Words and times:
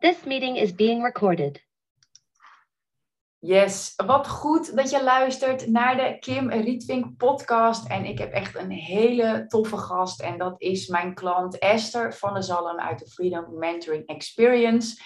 This 0.00 0.24
meeting 0.24 0.56
is 0.56 0.74
being 0.74 1.02
recorded. 1.02 1.60
Yes, 3.40 3.92
wat 3.96 4.28
goed 4.28 4.76
dat 4.76 4.90
je 4.90 5.02
luistert 5.02 5.66
naar 5.66 5.96
de 5.96 6.16
Kim 6.18 6.50
Rietvink 6.50 7.16
podcast. 7.16 7.88
En 7.88 8.04
ik 8.04 8.18
heb 8.18 8.32
echt 8.32 8.56
een 8.56 8.70
hele 8.70 9.44
toffe 9.46 9.76
gast. 9.76 10.20
En 10.20 10.38
dat 10.38 10.60
is 10.60 10.88
mijn 10.88 11.14
klant 11.14 11.58
Esther 11.58 12.14
van 12.14 12.34
der 12.34 12.42
Zalm 12.42 12.78
uit 12.78 12.98
de 12.98 13.06
Freedom 13.06 13.58
Mentoring 13.58 14.06
Experience. 14.06 15.02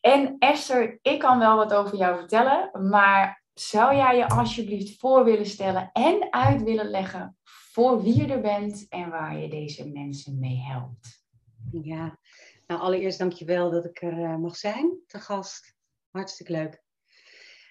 En 0.00 0.36
Esther, 0.38 0.98
ik 1.02 1.18
kan 1.18 1.38
wel 1.38 1.56
wat 1.56 1.74
over 1.74 1.96
jou 1.96 2.18
vertellen. 2.18 2.88
Maar 2.88 3.42
zou 3.54 3.96
jij 3.96 4.16
je 4.16 4.28
alsjeblieft 4.28 4.98
voor 4.98 5.24
willen 5.24 5.46
stellen 5.46 5.90
en 5.92 6.32
uit 6.32 6.62
willen 6.62 6.90
leggen 6.90 7.36
voor 7.42 8.02
wie 8.02 8.20
je 8.20 8.26
er 8.26 8.40
bent 8.40 8.86
en 8.88 9.10
waar 9.10 9.38
je 9.38 9.48
deze 9.48 9.88
mensen 9.88 10.38
mee 10.38 10.56
helpt? 10.56 11.22
Ja, 11.70 12.18
nou 12.66 12.80
allereerst 12.80 13.18
dankjewel 13.18 13.70
dat 13.70 13.84
ik 13.84 14.02
er 14.02 14.18
uh, 14.18 14.36
mag 14.36 14.56
zijn, 14.56 14.98
te 15.06 15.18
gast. 15.18 15.74
Hartstikke 16.10 16.52
leuk. 16.52 16.82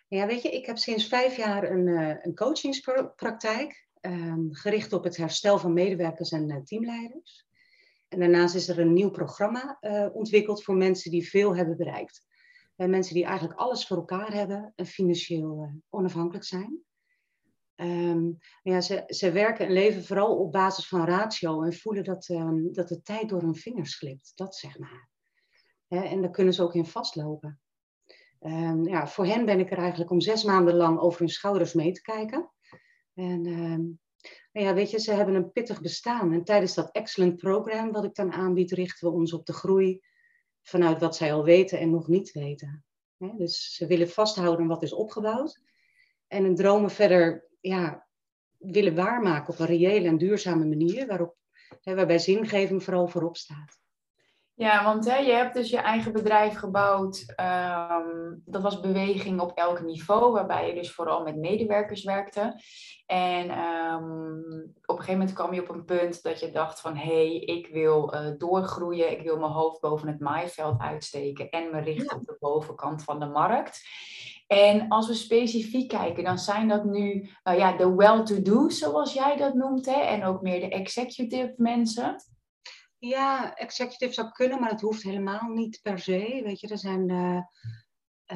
Ja, 0.08 0.28
weet 0.28 0.42
je, 0.42 0.50
ik 0.50 0.66
heb 0.66 0.78
sinds 0.78 1.08
vijf 1.08 1.38
jaar 1.38 1.72
een, 1.72 1.88
uh, 1.88 2.16
een 2.22 2.36
coachingspraktijk 2.36 3.88
um, 4.02 4.54
gericht 4.54 4.94
op 4.94 5.04
het 5.04 5.18
herstel 5.18 5.60
van 5.60 5.74
medewerkers 5.74 6.32
en 6.32 6.50
uh, 6.50 6.58
teamleiders. 6.58 7.46
En 8.08 8.20
daarnaast 8.20 8.56
is 8.56 8.68
er 8.68 8.80
een 8.80 8.94
nieuw 8.94 9.10
programma 9.10 9.78
ontwikkeld 10.14 10.64
voor 10.64 10.76
mensen 10.76 11.12
die 11.12 11.30
veel 11.30 11.56
hebben 11.56 11.78
bereikt. 11.78 12.26
mensen 12.76 13.14
die 13.14 13.26
eigenlijk 13.26 13.60
alles 13.60 13.88
voor 13.88 13.98
elkaar 13.98 14.34
hebben 14.34 14.74
en 14.76 14.86
financieel 14.86 15.82
onafhankelijk 15.90 16.46
zijn. 16.46 16.84
Um, 17.76 18.38
ja, 18.64 18.82
ze, 18.82 19.04
ze 19.08 19.32
werken 19.32 19.66
en 19.66 19.74
leven 19.74 20.04
vooral 20.04 20.38
op 20.38 20.52
basis 20.52 20.88
van 20.88 21.06
ratio 21.06 21.64
en 21.64 21.74
voelen 21.74 22.04
dat, 22.04 22.30
um, 22.30 22.74
dat 22.74 22.88
de 22.88 23.02
tijd 23.02 23.30
door 23.30 23.42
hun 23.42 23.56
vingers 23.56 23.96
glipt. 23.96 24.32
Dat 24.36 24.56
zeg 24.56 24.80
maar. 24.80 25.10
en 25.88 26.22
daar 26.22 26.32
kunnen 26.32 26.54
ze 26.54 26.64
ook 26.64 26.76
in 26.76 26.86
vastlopen. 26.86 27.60
Um, 28.40 28.88
ja, 28.88 29.08
voor 29.08 29.26
hen 29.26 29.46
ben 29.46 29.60
ik 29.60 29.72
er 29.72 29.78
eigenlijk 29.78 30.12
om 30.12 30.22
zes 30.22 30.44
maanden 30.44 30.76
lang 30.76 31.00
over 31.00 31.20
hun 31.20 31.30
schouders 31.30 31.74
mee 31.74 31.92
te 31.92 32.02
kijken. 32.02 32.52
En 33.14 33.42
nou 34.52 34.66
ja, 34.66 34.74
weet 34.74 34.92
je, 34.92 35.00
ze 35.00 35.14
hebben 35.14 35.36
een 35.36 35.52
pittig 35.52 35.82
bestaan. 35.82 36.34
En 36.34 36.44
tijdens 36.44 36.74
dat 36.74 36.92
excellent 36.92 37.36
program 37.36 37.92
wat 37.92 38.04
ik 38.04 38.16
dan 38.16 38.32
aanbied, 38.32 38.72
richten 38.72 39.08
we 39.08 39.14
ons 39.14 39.34
op 39.34 39.46
de 39.46 39.54
groei 39.54 40.02
vanuit 40.62 41.00
wat 41.00 41.16
zij 41.16 41.34
al 41.34 41.44
weten 41.44 41.80
en 41.80 41.90
nog 41.90 42.08
niet 42.08 42.32
weten. 42.32 42.86
dus 43.18 43.76
ze 43.76 43.88
willen 43.88 44.10
vasthouden 44.10 44.68
wat 44.68 44.84
is 44.84 44.94
opgebouwd. 44.94 45.62
En 46.28 46.44
hun 46.44 46.56
dromen 46.56 46.90
verder 46.90 47.48
ja, 47.64 48.08
willen 48.58 48.96
waarmaken 48.96 49.54
op 49.54 49.60
een 49.60 49.66
reële 49.66 50.08
en 50.08 50.18
duurzame 50.18 50.66
manier, 50.66 51.08
waarop, 51.08 51.36
hè, 51.82 51.96
waarbij 51.96 52.20
zingeving 52.20 52.84
vooral 52.84 53.08
voorop 53.08 53.38
staat. 53.38 53.82
Ja, 54.56 54.84
want 54.84 55.06
hè, 55.10 55.18
je 55.18 55.32
hebt 55.32 55.54
dus 55.54 55.70
je 55.70 55.78
eigen 55.78 56.14
bedrijf 56.14 56.56
gebouwd. 56.56 57.34
Um, 57.42 58.42
dat 58.46 58.62
was 58.62 58.80
beweging 58.80 59.40
op 59.40 59.58
elk 59.58 59.82
niveau, 59.82 60.32
waarbij 60.32 60.68
je 60.68 60.74
dus 60.74 60.92
vooral 60.92 61.24
met 61.24 61.36
medewerkers 61.36 62.04
werkte. 62.04 62.62
En 63.06 63.60
um, 63.60 64.74
op 64.86 64.98
een 64.98 65.04
gegeven 65.04 65.18
moment 65.18 65.34
kwam 65.34 65.54
je 65.54 65.62
op 65.62 65.70
een 65.70 65.86
punt 65.86 66.24
dat 66.24 66.40
je 66.40 66.52
dacht 66.52 66.82
van... 66.82 66.96
hé, 66.96 67.28
hey, 67.28 67.36
ik 67.36 67.68
wil 67.68 68.14
uh, 68.14 68.32
doorgroeien, 68.38 69.12
ik 69.12 69.22
wil 69.22 69.38
mijn 69.38 69.52
hoofd 69.52 69.82
boven 69.82 70.08
het 70.08 70.20
maaiveld 70.20 70.82
uitsteken... 70.82 71.50
en 71.50 71.72
me 71.72 71.80
richten 71.80 72.18
op 72.18 72.26
de 72.26 72.38
bovenkant 72.40 73.04
van 73.04 73.20
de 73.20 73.28
markt. 73.28 73.82
En 74.54 74.88
als 74.88 75.08
we 75.08 75.14
specifiek 75.14 75.90
kijken, 75.90 76.24
dan 76.24 76.40
zijn 76.40 76.68
dat 76.68 76.84
nu 76.84 77.30
uh, 77.44 77.58
ja, 77.58 77.78
de 77.78 77.96
well-to-do, 77.96 78.70
zoals 78.70 79.14
jij 79.14 79.38
dat 79.38 79.54
noemt, 79.54 79.86
hè? 79.86 80.02
en 80.02 80.24
ook 80.24 80.42
meer 80.42 80.60
de 80.60 80.70
executive 80.70 81.54
mensen. 81.58 82.16
Ja, 82.98 83.56
executive 83.56 84.14
zou 84.14 84.32
kunnen, 84.32 84.60
maar 84.60 84.70
het 84.70 84.82
hoeft 84.82 85.04
helemaal 85.04 85.50
niet 85.50 85.80
per 85.82 86.00
se. 86.00 86.42
Weet 86.44 86.60
je, 86.60 86.68
er 86.68 86.78
zijn 86.78 87.10
uh, 87.10 87.40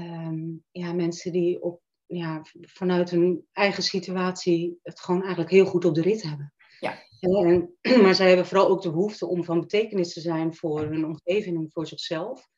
um, 0.04 0.64
ja, 0.72 0.94
mensen 0.94 1.32
die 1.32 1.62
op, 1.62 1.82
ja, 2.06 2.42
vanuit 2.62 3.09
hun 3.09 3.46
eigen 3.52 3.84
situatie 3.84 4.80
het 4.84 5.00
gewoon 5.00 5.22
eigenlijk 5.22 5.52
heel 5.52 5.66
goed 5.66 5.86
op 5.86 5.96
de 5.96 6.02
rit 6.02 6.22
hebben. 6.22 6.53
Ja. 6.80 7.03
En, 7.20 7.78
maar 8.03 8.16
zij 8.16 8.28
hebben 8.28 8.46
vooral 8.46 8.68
ook 8.68 8.81
de 8.81 8.91
behoefte 8.91 9.28
om 9.28 9.44
van 9.44 9.59
betekenis 9.59 10.14
te 10.14 10.22
zijn 10.22 10.56
voor 10.56 10.81
hun 10.81 11.06
omgeving 11.06 11.58
en 11.58 11.72
voor 11.72 11.88
zichzelf. 11.88 12.50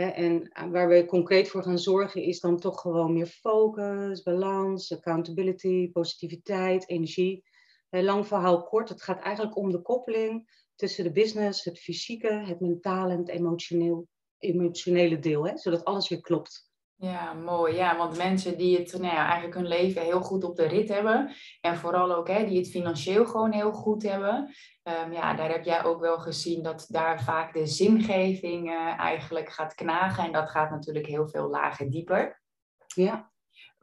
En 0.00 0.70
waar 0.70 0.88
we 0.88 1.06
concreet 1.06 1.48
voor 1.48 1.62
gaan 1.62 1.78
zorgen 1.78 2.22
is 2.22 2.40
dan 2.40 2.58
toch 2.58 2.80
gewoon 2.80 3.12
meer 3.12 3.26
focus, 3.26 4.22
balans, 4.22 4.92
accountability, 4.92 5.90
positiviteit, 5.90 6.88
energie. 6.88 7.44
Lang 7.90 8.26
verhaal 8.26 8.62
kort, 8.62 8.88
het 8.88 9.02
gaat 9.02 9.22
eigenlijk 9.22 9.56
om 9.56 9.70
de 9.70 9.82
koppeling 9.82 10.48
tussen 10.74 11.04
de 11.04 11.12
business, 11.12 11.64
het 11.64 11.78
fysieke, 11.78 12.32
het 12.32 12.60
mentale 12.60 13.12
en 13.12 13.18
het 13.18 13.28
emotioneel, 13.28 14.08
emotionele 14.38 15.18
deel, 15.18 15.46
hè? 15.46 15.56
zodat 15.56 15.84
alles 15.84 16.08
weer 16.08 16.20
klopt. 16.20 16.69
Ja, 17.00 17.32
mooi. 17.32 17.74
Ja, 17.74 17.96
want 17.96 18.16
mensen 18.16 18.58
die 18.58 18.78
het 18.78 18.92
nou 18.92 19.04
ja, 19.04 19.24
eigenlijk 19.24 19.54
hun 19.54 19.66
leven 19.66 20.02
heel 20.02 20.20
goed 20.20 20.44
op 20.44 20.56
de 20.56 20.66
rit 20.66 20.88
hebben. 20.88 21.34
En 21.60 21.76
vooral 21.76 22.14
ook 22.14 22.28
hè, 22.28 22.46
die 22.46 22.58
het 22.58 22.70
financieel 22.70 23.26
gewoon 23.26 23.52
heel 23.52 23.72
goed 23.72 24.02
hebben. 24.02 24.54
Um, 24.82 25.12
ja, 25.12 25.34
daar 25.34 25.50
heb 25.50 25.64
jij 25.64 25.84
ook 25.84 26.00
wel 26.00 26.18
gezien 26.18 26.62
dat 26.62 26.86
daar 26.88 27.22
vaak 27.22 27.52
de 27.52 27.66
zingeving 27.66 28.70
uh, 28.70 28.98
eigenlijk 28.98 29.48
gaat 29.48 29.74
knagen. 29.74 30.24
En 30.24 30.32
dat 30.32 30.50
gaat 30.50 30.70
natuurlijk 30.70 31.06
heel 31.06 31.28
veel 31.28 31.48
lager 31.48 31.90
dieper. 31.90 32.42
Ja. 32.86 33.32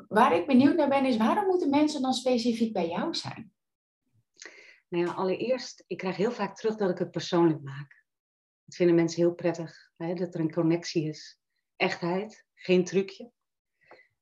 Waar 0.07 0.35
ik 0.35 0.47
benieuwd 0.47 0.75
naar 0.75 0.89
ben 0.89 1.05
is, 1.05 1.17
waarom 1.17 1.45
moeten 1.45 1.69
mensen 1.69 2.01
dan 2.01 2.13
specifiek 2.13 2.73
bij 2.73 2.87
jou 2.87 3.15
zijn? 3.15 3.51
Nou 4.87 5.05
ja, 5.05 5.13
allereerst, 5.13 5.83
ik 5.87 5.97
krijg 5.97 6.15
heel 6.15 6.31
vaak 6.31 6.55
terug 6.55 6.75
dat 6.75 6.89
ik 6.89 6.97
het 6.97 7.11
persoonlijk 7.11 7.61
maak. 7.61 8.05
Dat 8.65 8.75
vinden 8.75 8.95
mensen 8.95 9.21
heel 9.21 9.33
prettig, 9.33 9.91
hè, 9.95 10.13
dat 10.13 10.33
er 10.33 10.39
een 10.39 10.53
connectie 10.53 11.07
is. 11.07 11.39
Echtheid, 11.75 12.45
geen 12.57 12.85
trucje. 12.85 13.31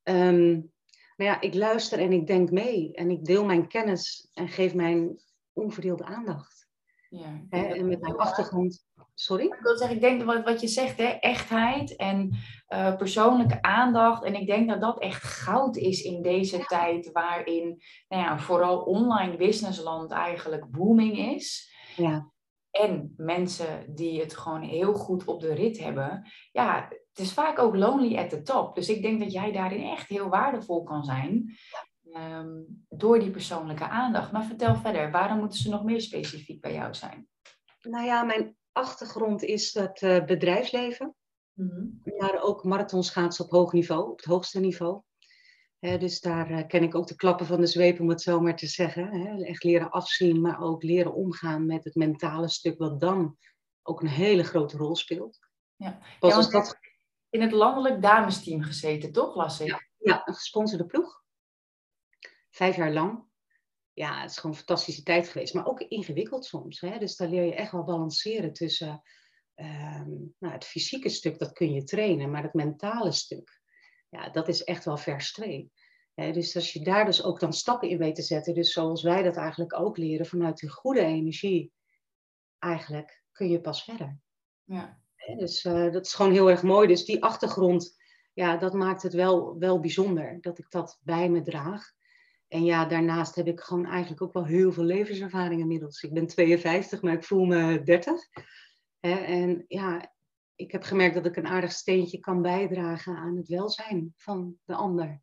Um, 0.04 0.74
nou 1.16 1.30
ja, 1.32 1.42
ik 1.42 1.54
luister 1.54 2.00
en 2.00 2.12
ik 2.12 2.28
denk 2.28 2.52
mee 2.52 2.92
en 2.94 3.12
ik 3.12 3.26
deel 3.26 3.46
mijn 3.46 3.68
kennis 3.68 4.30
en 4.34 4.48
geef 4.48 4.74
mijn 4.74 5.20
onverdeelde 5.54 6.04
aandacht. 6.04 6.68
Ja, 7.10 7.46
hè, 7.50 7.64
en 7.64 7.88
met 7.88 8.02
mijn 8.02 8.16
achtergrond. 8.16 8.86
Sorry? 9.14 9.46
Ik 9.46 9.60
wil 9.62 9.78
zeggen, 9.78 9.96
ik 9.96 10.02
denk 10.02 10.24
wat, 10.24 10.44
wat 10.44 10.62
je 10.62 10.68
zegt, 10.68 10.98
hè, 10.98 11.04
echtheid 11.04 11.96
en 11.96 12.38
uh, 12.70 12.96
persoonlijke 12.96 13.62
aandacht. 13.62 14.24
En 14.24 14.36
ik 14.36 14.48
denk 14.48 14.70
dat 14.70 14.82
dat 14.82 15.00
echt 15.00 15.24
goud 15.24 15.78
is 15.78 16.02
in 16.02 16.22
deze 16.22 16.58
ja. 16.58 16.64
tijd 16.64 17.12
waarin 17.12 17.82
nou 18.08 18.24
ja, 18.24 18.40
vooral 18.40 18.82
online 18.82 19.38
businessland 19.38 20.12
eigenlijk 20.12 20.72
booming 20.72 21.18
is. 21.18 21.74
Ja. 21.96 22.32
En 22.72 23.14
mensen 23.18 23.96
die 23.96 24.20
het 24.20 24.38
gewoon 24.38 24.62
heel 24.62 24.94
goed 24.94 25.26
op 25.26 25.42
de 25.42 25.54
rit 25.54 25.78
hebben. 25.78 26.32
Ja, 26.52 26.90
het 27.16 27.26
is 27.26 27.34
vaak 27.34 27.60
ook 27.60 27.76
lonely 27.76 28.18
at 28.18 28.30
the 28.30 28.42
top. 28.42 28.76
Dus 28.76 28.90
ik 28.90 29.02
denk 29.02 29.20
dat 29.20 29.32
jij 29.32 29.52
daarin 29.52 29.90
echt 29.90 30.10
heel 30.10 30.30
waardevol 30.30 30.84
kan 30.84 31.04
zijn. 31.04 31.58
Um, 32.16 32.86
door 32.90 33.20
die 33.20 33.32
persoonlijke 33.32 33.88
aandacht. 33.88 34.32
Maar 34.32 34.44
vertel 34.44 34.76
verder, 34.76 35.12
waarom 35.12 35.40
moeten 35.40 35.60
ze 35.60 35.70
nog 35.70 35.84
meer 35.84 36.02
specifiek 36.02 36.62
bij 36.62 36.74
jou 36.74 36.94
zijn? 36.94 37.28
Nou 37.82 38.06
ja, 38.06 38.24
mijn 38.24 38.56
achtergrond 38.72 39.44
is 39.44 39.74
het 39.74 40.02
uh, 40.02 40.26
bedrijfsleven. 40.26 41.16
Mm 41.54 41.70
-hmm. 41.70 42.18
Maar 42.18 42.42
ook 42.42 42.64
marathonschaatsen 42.64 43.46
op 43.46 43.52
hoog 43.52 43.74
niveau, 43.74 44.12
op 44.12 44.18
het 44.18 44.26
hoogste 44.26 44.60
niveau. 44.60 45.02
He, 45.80 45.98
dus 45.98 46.20
daar 46.20 46.52
uh, 46.52 46.68
ken 46.68 46.84
ik 46.84 46.96
ook 46.96 47.08
de 47.08 47.16
klappen 47.16 47.46
van 47.46 47.60
de 47.60 47.68
zweep, 47.68 48.00
om 48.00 48.10
het 48.10 48.22
zo 48.22 48.40
maar 48.40 48.56
te 48.56 48.68
zeggen. 48.68 49.08
He, 49.08 49.44
echt 49.44 49.64
leren 49.64 49.90
afzien, 49.90 50.42
maar 50.42 50.62
ook 50.62 50.84
leren 50.84 51.14
omgaan 51.14 51.66
met 51.66 51.84
het 51.84 51.96
mentale 51.96 52.50
stuk, 52.50 52.78
wat 52.78 53.02
dan 53.02 53.38
ook 53.84 54.02
een 54.02 54.08
hele 54.08 54.44
grote 54.44 54.78
rol 54.78 54.96
speelt. 54.96 55.40
Ja, 55.76 56.00
Pas 56.20 56.30
ja, 56.30 56.36
als 56.36 56.50
dat... 56.50 56.85
in 57.36 57.42
het 57.42 57.52
landelijk 57.52 58.02
damesteam 58.02 58.62
gezeten, 58.62 59.12
toch, 59.12 59.36
las 59.36 59.60
ik? 59.60 59.68
Ja, 59.68 59.80
ja, 59.98 60.28
een 60.28 60.34
gesponsorde 60.34 60.86
ploeg. 60.86 61.24
Vijf 62.50 62.76
jaar 62.76 62.94
lang. 62.94 63.24
Ja, 63.94 64.22
het 64.22 64.30
is 64.30 64.38
gewoon 64.38 64.52
een 64.52 64.64
fantastische 64.66 65.04
tijd 65.04 65.30
geweest, 65.30 65.54
maar 65.54 65.66
ook 65.66 65.80
ingewikkeld 65.80 66.46
soms. 66.46 66.80
Hè? 66.80 66.98
Dus 66.98 67.16
daar 67.16 67.30
leer 67.30 67.44
je 67.44 67.56
echt 67.56 67.72
wel 67.72 67.84
balanceren 67.84 68.54
tussen 68.54 69.02
um, 69.56 70.36
nou, 70.40 70.54
het 70.54 70.66
fysieke 70.66 71.10
stuk, 71.10 71.40
dat 71.40 71.54
kun 71.54 71.74
je 71.74 71.84
trainen, 71.84 72.32
maar 72.32 72.44
het 72.44 72.54
mentale 72.54 73.12
stuk, 73.12 73.62
ja, 74.10 74.30
dat 74.30 74.48
is 74.48 74.64
echt 74.64 74.86
wel 74.86 74.98
vers 74.98 75.32
twee. 75.32 75.72
dus 76.14 76.56
als 76.56 76.74
je 76.74 76.84
daar 76.84 77.06
dus 77.06 77.24
ook 77.24 77.40
dan 77.40 77.54
stappen 77.54 77.90
in 77.90 77.98
weet 77.98 78.16
te 78.16 78.22
zetten, 78.22 78.54
dus 78.54 78.72
zoals 78.72 79.04
wij 79.04 79.24
dat 79.24 79.36
eigenlijk 79.36 79.80
ook 79.80 79.98
leren, 79.98 80.26
vanuit 80.26 80.58
die 80.58 80.70
goede 80.70 81.02
energie, 81.02 81.72
eigenlijk 82.60 83.24
kun 83.32 83.50
je 83.50 83.62
pas 83.62 83.84
verder. 83.84 84.20
Ja. 84.64 85.04
Dus 85.38 85.64
uh, 85.64 85.92
dat 85.92 86.06
is 86.06 86.14
gewoon 86.14 86.32
heel 86.32 86.50
erg 86.50 86.64
mooi. 86.64 86.88
Dus 86.88 87.06
die 87.06 87.24
achtergrond, 87.24 87.98
ja, 88.34 88.58
dat 88.58 88.74
maakt 88.74 89.02
het 89.02 89.14
wel, 89.14 89.60
wel 89.60 89.80
bijzonder 89.80 90.38
dat 90.42 90.58
ik 90.58 90.66
dat 90.70 91.00
bij 91.02 91.30
me 91.30 91.42
draag. 91.42 91.94
En 92.48 92.64
ja, 92.64 92.86
daarnaast 92.86 93.36
heb 93.36 93.48
ik 93.48 93.60
gewoon 93.60 93.86
eigenlijk 93.86 94.22
ook 94.22 94.34
wel 94.34 94.46
heel 94.46 94.72
veel 94.72 94.84
levenservaring 94.84 95.62
inmiddels. 95.62 96.02
Ik 96.02 96.14
ben 96.14 96.28
52, 96.28 97.02
maar 97.02 97.14
ik 97.14 97.24
voel 97.24 97.46
me 97.46 97.82
30. 97.84 98.22
En 99.00 99.66
ja, 99.68 100.14
ik 100.56 100.72
heb 100.72 100.84
gemerkt 100.84 101.16
dat 101.16 101.26
ik 101.26 101.36
een 101.36 101.48
aardig 101.48 101.72
steentje 101.72 102.20
kan 102.20 102.42
bijdragen 102.42 103.16
aan 103.16 103.36
het 103.38 103.48
welzijn 103.48 104.14
van 104.18 104.56
de 104.66 104.76
ander. 104.76 105.22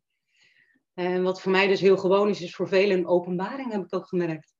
En 0.93 1.23
wat 1.23 1.41
voor 1.41 1.51
mij 1.51 1.67
dus 1.67 1.79
heel 1.79 1.97
gewoon 1.97 2.29
is, 2.29 2.41
is 2.41 2.55
voor 2.55 2.67
velen 2.67 2.97
een 2.97 3.07
openbaring, 3.07 3.71
heb 3.71 3.83
ik 3.83 3.95
ook 3.95 4.07
gemerkt. 4.07 4.53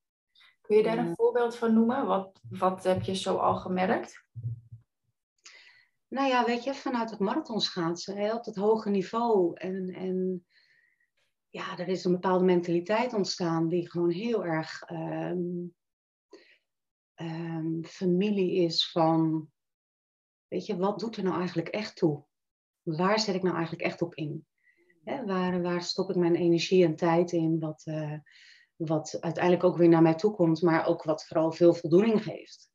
Kun 0.62 0.78
je 0.78 0.84
daar 0.84 0.98
een 0.98 1.16
voorbeeld 1.16 1.56
van 1.56 1.74
noemen? 1.74 2.06
Wat, 2.06 2.40
wat 2.50 2.84
heb 2.84 3.02
je 3.02 3.16
zo 3.16 3.36
al 3.36 3.56
gemerkt? 3.56 4.26
Nou 6.14 6.28
ja, 6.28 6.46
weet 6.46 6.64
je, 6.64 6.74
vanuit 6.74 7.10
het 7.10 7.20
marathonschaatsen, 7.20 8.18
hè, 8.18 8.34
op 8.34 8.44
dat 8.44 8.56
hoge 8.56 8.90
niveau. 8.90 9.58
En, 9.58 9.90
en 9.90 10.46
ja, 11.50 11.78
er 11.78 11.88
is 11.88 12.04
een 12.04 12.12
bepaalde 12.12 12.44
mentaliteit 12.44 13.14
ontstaan 13.14 13.68
die 13.68 13.90
gewoon 13.90 14.10
heel 14.10 14.46
erg 14.46 14.82
ehm, 14.82 15.68
ehm, 17.14 17.84
familie 17.84 18.56
is 18.56 18.92
van, 18.92 19.50
weet 20.48 20.66
je, 20.66 20.78
wat 20.78 21.00
doet 21.00 21.18
er 21.18 21.24
nou 21.24 21.38
eigenlijk 21.38 21.68
echt 21.68 21.96
toe? 21.96 22.26
Waar 22.82 23.20
zet 23.20 23.36
ik 23.36 23.44
nou 23.44 23.56
eigenlijk 23.56 23.86
echt 23.86 24.02
op 24.02 24.16
in? 24.16 24.46
Hè, 25.04 25.26
waar, 25.26 25.62
waar 25.62 25.82
stop 25.82 26.10
ik 26.10 26.16
mijn 26.16 26.36
energie 26.36 26.86
en 26.86 26.96
tijd 26.96 27.32
in? 27.32 27.60
Wat, 27.60 27.82
eh, 27.86 28.18
wat 28.76 29.18
uiteindelijk 29.22 29.64
ook 29.64 29.78
weer 29.78 29.90
naar 29.90 30.02
mij 30.02 30.16
toe 30.16 30.32
komt, 30.32 30.62
maar 30.62 30.86
ook 30.86 31.04
wat 31.04 31.26
vooral 31.26 31.52
veel 31.52 31.74
voldoening 31.74 32.24
geeft. 32.24 32.72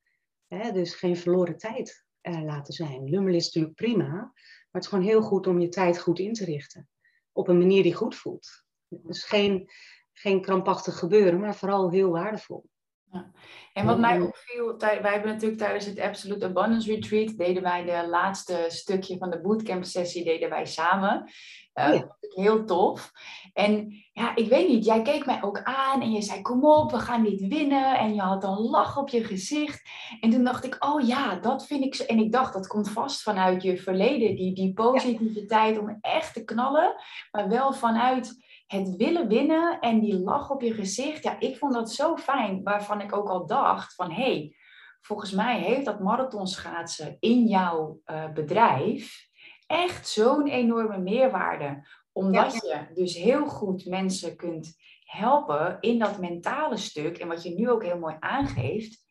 Hè, 0.47 0.73
dus 0.73 0.95
geen 0.95 1.17
verloren 1.17 1.59
tijd 1.59 2.07
uh, 2.29 2.43
laten 2.43 2.75
zijn. 2.75 3.09
Lummel 3.09 3.35
is 3.35 3.45
natuurlijk 3.45 3.75
prima, 3.75 4.07
maar 4.09 4.33
het 4.71 4.83
is 4.83 4.89
gewoon 4.89 5.05
heel 5.05 5.23
goed 5.23 5.47
om 5.47 5.61
je 5.61 5.69
tijd 5.69 6.01
goed 6.01 6.19
in 6.19 6.33
te 6.33 6.45
richten. 6.45 6.89
Op 7.33 7.49
een 7.49 7.59
manier 7.59 7.83
die 7.83 7.95
goed 7.95 8.17
voelt. 8.17 8.65
Dus 8.89 9.25
geen, 9.25 9.71
geen 10.13 10.41
krampachtig 10.41 10.99
gebeuren, 10.99 11.41
maar 11.41 11.57
vooral 11.57 11.91
heel 11.91 12.11
waardevol. 12.11 12.69
Ja. 13.13 13.31
En 13.73 13.87
wat 13.87 13.99
mij 13.99 14.21
opviel, 14.21 14.77
wij 14.79 15.13
hebben 15.13 15.33
natuurlijk 15.33 15.61
tijdens 15.61 15.85
het 15.85 16.01
Absolute 16.01 16.45
Abundance 16.45 16.93
Retreat, 16.93 17.37
deden 17.37 17.63
wij 17.63 17.85
de 17.85 18.09
laatste 18.09 18.65
stukje 18.69 19.19
van 19.19 19.31
de 19.31 19.41
bootcamp 19.41 19.85
sessie, 19.85 20.25
deden 20.25 20.51
wij 20.51 20.67
samen. 20.67 21.31
Uh, 21.75 22.03
Heel 22.21 22.65
tof. 22.65 23.13
En 23.53 23.95
ja, 24.13 24.37
ik 24.37 24.49
weet 24.49 24.69
niet, 24.69 24.85
jij 24.85 25.03
keek 25.03 25.27
mij 25.27 25.43
ook 25.43 25.63
aan 25.63 26.03
en 26.03 26.13
je 26.13 26.23
zei, 26.23 26.43
kom 26.43 26.65
op, 26.65 26.91
we 26.91 26.99
gaan 26.99 27.23
dit 27.25 27.47
winnen. 27.47 27.99
En 27.99 28.15
je 28.15 28.21
had 28.21 28.45
een 28.45 28.59
lach 28.59 28.99
op 28.99 29.09
je 29.09 29.25
gezicht. 29.25 29.83
En 30.21 30.31
toen 30.31 30.45
dacht 30.45 30.65
ik, 30.65 30.77
oh 30.79 31.07
ja, 31.07 31.35
dat 31.37 31.67
vind 31.67 31.85
ik... 31.85 31.95
En 31.95 32.19
ik 32.19 32.33
dacht, 32.33 32.53
dat 32.53 32.67
komt 32.67 32.91
vast 32.91 33.23
vanuit 33.23 33.63
je 33.63 33.77
verleden, 33.77 34.37
die, 34.37 34.55
die 34.55 34.73
positiviteit 34.73 35.79
om 35.79 35.99
echt 36.01 36.35
te 36.35 36.45
knallen. 36.45 36.95
Maar 37.31 37.49
wel 37.49 37.73
vanuit 37.73 38.48
het 38.69 38.97
willen 38.97 39.29
winnen 39.29 39.81
en 39.81 40.01
die 40.01 40.19
lach 40.19 40.51
op 40.51 40.63
je 40.63 40.75
gezicht, 40.75 41.23
ja, 41.23 41.41
ik 41.41 41.57
vond 41.57 41.73
dat 41.73 41.93
zo 41.93 42.17
fijn. 42.17 42.63
Waarvan 42.63 43.01
ik 43.01 43.17
ook 43.17 43.29
al 43.29 43.47
dacht 43.47 43.95
van, 43.95 44.11
hé, 44.11 44.23
hey, 44.23 44.57
volgens 45.01 45.33
mij 45.33 45.61
heeft 45.61 45.85
dat 45.85 46.01
marathonschaatsen 46.01 47.17
in 47.21 47.47
jouw 47.47 48.01
uh, 48.07 48.33
bedrijf 48.33 49.29
echt 49.67 50.09
zo'n 50.09 50.47
enorme 50.47 50.99
meerwaarde. 50.99 51.89
Omdat 52.13 52.55
je 52.55 52.87
dus 52.95 53.17
heel 53.17 53.47
goed 53.47 53.87
mensen 53.87 54.37
kunt 54.37 54.77
helpen 55.05 55.77
in 55.81 55.99
dat 55.99 56.19
mentale 56.19 56.77
stuk. 56.77 57.19
En 57.19 57.29
wat 57.29 57.43
je 57.43 57.55
nu 57.55 57.71
ook 57.71 57.83
heel 57.83 57.99
mooi 57.99 58.17
aangeeft. 58.21 59.07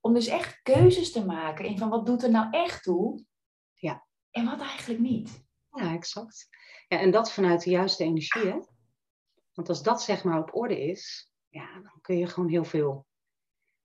Om 0.00 0.14
dus 0.14 0.26
echt 0.26 0.62
keuzes 0.62 1.12
te 1.12 1.24
maken 1.24 1.64
in 1.64 1.78
van 1.78 1.88
wat 1.88 2.06
doet 2.06 2.22
er 2.22 2.30
nou 2.30 2.46
echt 2.50 2.82
toe? 2.82 3.24
Ja. 3.74 4.06
En 4.30 4.44
wat 4.44 4.60
eigenlijk 4.60 5.00
niet. 5.00 5.44
Ja, 5.70 5.92
exact. 5.92 6.48
Ja, 6.88 6.98
en 6.98 7.10
dat 7.10 7.32
vanuit 7.32 7.62
de 7.62 7.70
juiste 7.70 8.04
energie, 8.04 8.46
hè? 8.46 8.58
Want 9.54 9.68
als 9.68 9.82
dat 9.82 10.02
zeg 10.02 10.24
maar 10.24 10.38
op 10.38 10.54
orde 10.54 10.80
is, 10.80 11.32
ja, 11.48 11.72
dan 11.72 12.00
kun 12.00 12.18
je 12.18 12.26
gewoon 12.26 12.48
heel 12.48 12.64
veel. 12.64 13.06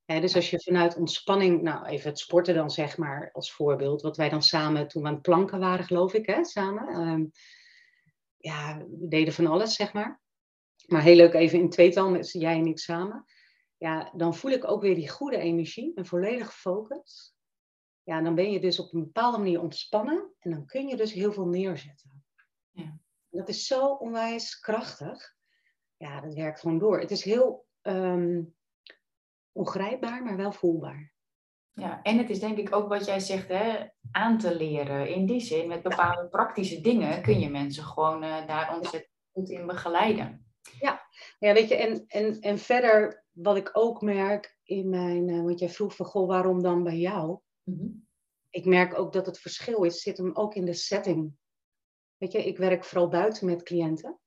dus 0.05 0.35
als 0.35 0.49
je 0.49 0.61
vanuit 0.61 0.95
ontspanning, 0.95 1.61
nou 1.61 1.85
even 1.85 2.09
het 2.09 2.19
sporten 2.19 2.55
dan 2.55 2.71
zeg 2.71 2.97
maar 2.97 3.29
als 3.33 3.53
voorbeeld, 3.53 4.01
wat 4.01 4.17
wij 4.17 4.29
dan 4.29 4.41
samen 4.41 4.87
toen 4.87 5.01
we 5.01 5.07
aan 5.07 5.13
het 5.13 5.23
planken 5.23 5.59
waren, 5.59 5.85
geloof 5.85 6.13
ik, 6.13 6.25
hè, 6.25 6.45
samen. 6.45 6.87
Ehm, 6.87 7.25
ja, 8.37 8.77
we 8.77 9.07
deden 9.07 9.33
van 9.33 9.47
alles, 9.47 9.75
zeg 9.75 9.93
maar. 9.93 10.21
Maar 10.87 11.01
heel 11.01 11.15
leuk 11.15 11.33
even 11.33 11.59
in 11.59 11.69
tweetal 11.69 12.09
met 12.09 12.31
jij 12.31 12.57
en 12.57 12.65
ik 12.65 12.79
samen. 12.79 13.25
Ja, 13.77 14.11
dan 14.15 14.35
voel 14.35 14.51
ik 14.51 14.67
ook 14.67 14.81
weer 14.81 14.95
die 14.95 15.09
goede 15.09 15.37
energie, 15.37 15.91
een 15.95 16.05
volledige 16.05 16.51
focus. 16.51 17.35
Ja, 18.03 18.21
dan 18.21 18.35
ben 18.35 18.51
je 18.51 18.59
dus 18.59 18.79
op 18.79 18.93
een 18.93 19.03
bepaalde 19.03 19.37
manier 19.37 19.61
ontspannen 19.61 20.33
en 20.39 20.51
dan 20.51 20.65
kun 20.65 20.87
je 20.87 20.95
dus 20.95 21.13
heel 21.13 21.33
veel 21.33 21.47
neerzetten. 21.47 22.25
Ja. 22.69 22.99
Dat 23.29 23.49
is 23.49 23.65
zo 23.65 23.85
onwijs 23.85 24.59
krachtig 24.59 25.37
ja, 25.99 26.21
dat 26.21 26.33
werkt 26.33 26.59
gewoon 26.59 26.77
door. 26.77 26.99
Het 26.99 27.11
is 27.11 27.23
heel 27.23 27.65
ehm, 27.81 28.43
ongrijpbaar, 29.51 30.23
maar 30.23 30.37
wel 30.37 30.51
voelbaar. 30.51 31.13
Ja, 31.73 32.01
en 32.01 32.17
het 32.17 32.29
is 32.29 32.39
denk 32.39 32.57
ik 32.57 32.75
ook 32.75 32.89
wat 32.89 33.05
jij 33.05 33.19
zegt, 33.19 33.47
hè, 33.47 33.87
aan 34.11 34.37
te 34.37 34.55
leren. 34.55 35.13
In 35.13 35.25
die 35.25 35.39
zin, 35.39 35.67
met 35.67 35.81
bepaalde 35.81 36.27
praktische 36.27 36.81
dingen 36.81 37.21
kun 37.21 37.39
je 37.39 37.49
mensen 37.49 37.83
gewoon 37.83 38.23
uh, 38.23 38.47
daar 38.47 38.75
ontzettend 38.75 39.13
goed 39.31 39.49
in 39.49 39.65
begeleiden. 39.65 40.45
Ja, 40.79 41.07
ja 41.39 41.53
weet 41.53 41.69
je, 41.69 41.75
en, 41.75 42.05
en, 42.07 42.39
en 42.39 42.57
verder 42.57 43.25
wat 43.31 43.57
ik 43.57 43.69
ook 43.73 44.01
merk 44.01 44.57
in 44.63 44.89
mijn, 44.89 45.27
uh, 45.27 45.43
want 45.43 45.59
jij 45.59 45.69
vroeg 45.69 45.95
van, 45.95 46.05
goh, 46.05 46.27
waarom 46.27 46.61
dan 46.61 46.83
bij 46.83 46.97
jou? 46.97 47.39
Mhm. 47.63 47.87
Ik 48.49 48.65
merk 48.65 48.99
ook 48.99 49.13
dat 49.13 49.25
het 49.25 49.39
verschil 49.39 49.83
is, 49.83 50.01
zit 50.01 50.17
hem 50.17 50.35
ook 50.35 50.55
in 50.55 50.65
de 50.65 50.73
setting. 50.73 51.33
Weet 52.17 52.31
je, 52.31 52.45
ik 52.45 52.57
werk 52.57 52.83
vooral 52.85 53.07
buiten 53.07 53.45
met 53.45 53.63
cliënten 53.63 54.19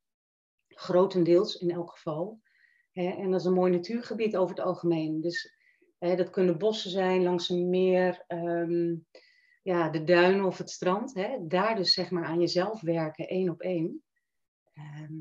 grotendeels 0.74 1.54
in 1.54 1.70
elk 1.70 1.90
geval. 1.90 2.40
en 2.92 3.30
dat 3.30 3.40
is 3.40 3.46
een 3.46 3.52
mooi 3.52 3.72
natuurgebied 3.72 4.36
over 4.36 4.56
het 4.56 4.64
algemeen. 4.64 5.20
Dus 5.20 5.56
dat 5.98 6.30
kunnen 6.30 6.58
bossen 6.58 6.90
zijn 6.90 7.22
langs 7.22 7.48
een 7.48 7.70
meer, 7.70 8.24
ehm, 8.26 8.94
ja, 9.62 9.88
de 9.88 10.04
duinen 10.04 10.44
of 10.44 10.58
het 10.58 10.70
strand. 10.70 11.14
Daar 11.40 11.76
dus 11.76 11.92
zeg 11.92 12.10
maar 12.10 12.24
aan 12.24 12.40
jezelf 12.40 12.80
werken, 12.80 13.28
één 13.28 13.50
op 13.50 13.60
één. 13.60 14.02
Ehm, 14.72 15.14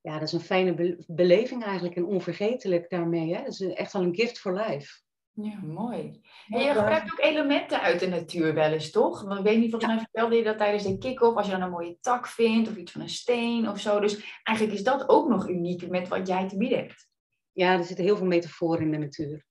ja, 0.00 0.12
dat 0.12 0.22
is 0.22 0.32
een 0.32 0.40
fijne 0.40 1.04
beleving 1.06 1.64
eigenlijk 1.64 1.96
en 1.96 2.04
onvergetelijk 2.04 2.90
daarmee. 2.90 3.34
Hè? 3.34 3.42
Dat 3.42 3.52
is 3.52 3.60
echt 3.60 3.92
wel 3.92 4.02
een 4.02 4.14
gift 4.14 4.38
for 4.38 4.54
life. 4.54 5.02
Ja, 5.32 5.60
mooi. 5.60 6.20
En 6.48 6.60
je 6.60 6.72
gebruikt 6.72 7.12
ook 7.12 7.20
elementen 7.20 7.80
uit 7.80 8.00
de 8.00 8.08
natuur 8.08 8.54
wel 8.54 8.72
eens, 8.72 8.90
toch? 8.90 9.22
Want 9.22 9.38
ik 9.38 9.44
weet 9.44 9.58
niet, 9.58 9.70
volgens 9.70 9.92
mij 9.92 10.00
vertelde 10.00 10.36
je 10.36 10.42
dat 10.42 10.58
tijdens 10.58 10.82
de 10.82 10.98
kick-off, 10.98 11.36
als 11.36 11.46
je 11.46 11.52
dan 11.52 11.62
een 11.62 11.70
mooie 11.70 11.98
tak 12.00 12.26
vindt 12.26 12.68
of 12.68 12.76
iets 12.76 12.92
van 12.92 13.00
een 13.00 13.08
steen 13.08 13.68
of 13.68 13.80
zo. 13.80 14.00
Dus 14.00 14.40
eigenlijk 14.42 14.78
is 14.78 14.84
dat 14.84 15.08
ook 15.08 15.28
nog 15.28 15.48
uniek 15.48 15.88
met 15.88 16.08
wat 16.08 16.26
jij 16.26 16.48
te 16.48 16.56
bieden 16.56 16.78
hebt. 16.78 17.08
Ja, 17.52 17.78
er 17.78 17.84
zitten 17.84 18.04
heel 18.04 18.16
veel 18.16 18.26
metaforen 18.26 18.82
in 18.82 18.90
de 18.90 18.98
natuur. 18.98 19.46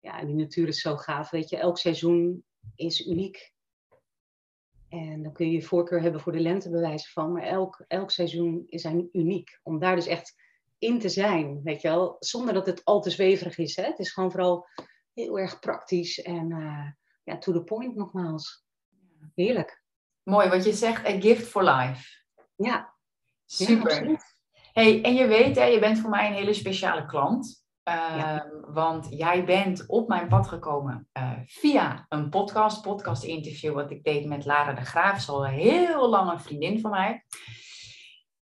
Ja, 0.00 0.24
die 0.24 0.34
natuur 0.34 0.68
is 0.68 0.80
zo 0.80 0.96
gaaf. 0.96 1.30
Weet 1.30 1.48
je, 1.48 1.56
elk 1.56 1.78
seizoen 1.78 2.44
is 2.74 3.06
uniek. 3.06 3.52
En 4.88 5.22
dan 5.22 5.32
kun 5.32 5.46
je 5.46 5.52
je 5.52 5.62
voorkeur 5.62 6.02
hebben 6.02 6.20
voor 6.20 6.32
de 6.32 6.40
lente 6.40 6.70
bewijzen 6.70 7.10
van, 7.10 7.32
maar 7.32 7.42
elk, 7.42 7.84
elk 7.88 8.10
seizoen 8.10 8.62
is 8.66 8.84
uniek. 9.12 9.60
Om 9.62 9.78
daar 9.78 9.94
dus 9.94 10.06
echt 10.06 10.34
in 10.80 10.98
te 10.98 11.08
zijn, 11.08 11.60
weet 11.62 11.82
je 11.82 11.88
wel, 11.88 12.16
zonder 12.18 12.54
dat 12.54 12.66
het 12.66 12.84
al 12.84 13.00
te 13.00 13.10
zweverig 13.10 13.58
is. 13.58 13.76
Hè? 13.76 13.82
Het 13.82 13.98
is 13.98 14.12
gewoon 14.12 14.30
vooral 14.30 14.66
heel 15.12 15.38
erg 15.38 15.58
praktisch 15.58 16.22
en 16.22 16.50
uh, 16.50 16.86
ja, 17.24 17.38
to 17.38 17.52
the 17.52 17.62
point 17.62 17.96
nogmaals. 17.96 18.64
Heerlijk. 19.34 19.82
Mooi, 20.22 20.48
wat 20.48 20.64
je 20.64 20.72
zegt, 20.72 21.06
a 21.06 21.20
gift 21.20 21.46
for 21.46 21.64
life. 21.64 22.04
Ja. 22.56 22.94
Super. 23.44 24.20
hey, 24.72 25.02
en 25.02 25.14
je 25.14 25.26
weet, 25.26 25.56
hè, 25.56 25.64
je 25.64 25.78
bent 25.78 25.98
voor 25.98 26.10
mij 26.10 26.26
een 26.26 26.34
hele 26.34 26.54
speciale 26.54 27.06
klant. 27.06 27.64
Uh, 27.84 28.40
Want 28.60 29.06
jij 29.10 29.44
bent 29.44 29.84
op 29.86 30.08
mijn 30.08 30.28
pad 30.28 30.48
gekomen 30.48 31.08
uh, 31.18 31.32
via 31.44 32.06
een 32.08 32.28
podcast, 32.28 32.82
podcast 32.82 33.22
interview 33.22 33.74
wat 33.74 33.90
ik 33.90 34.04
deed 34.04 34.26
met 34.26 34.44
Lara 34.44 34.72
de 34.72 34.84
Graaf. 34.84 35.16
Is 35.16 35.28
al 35.28 35.46
heel 35.46 36.08
lang 36.08 36.30
een 36.30 36.40
vriendin 36.40 36.80
van 36.80 36.90
mij. 36.90 37.24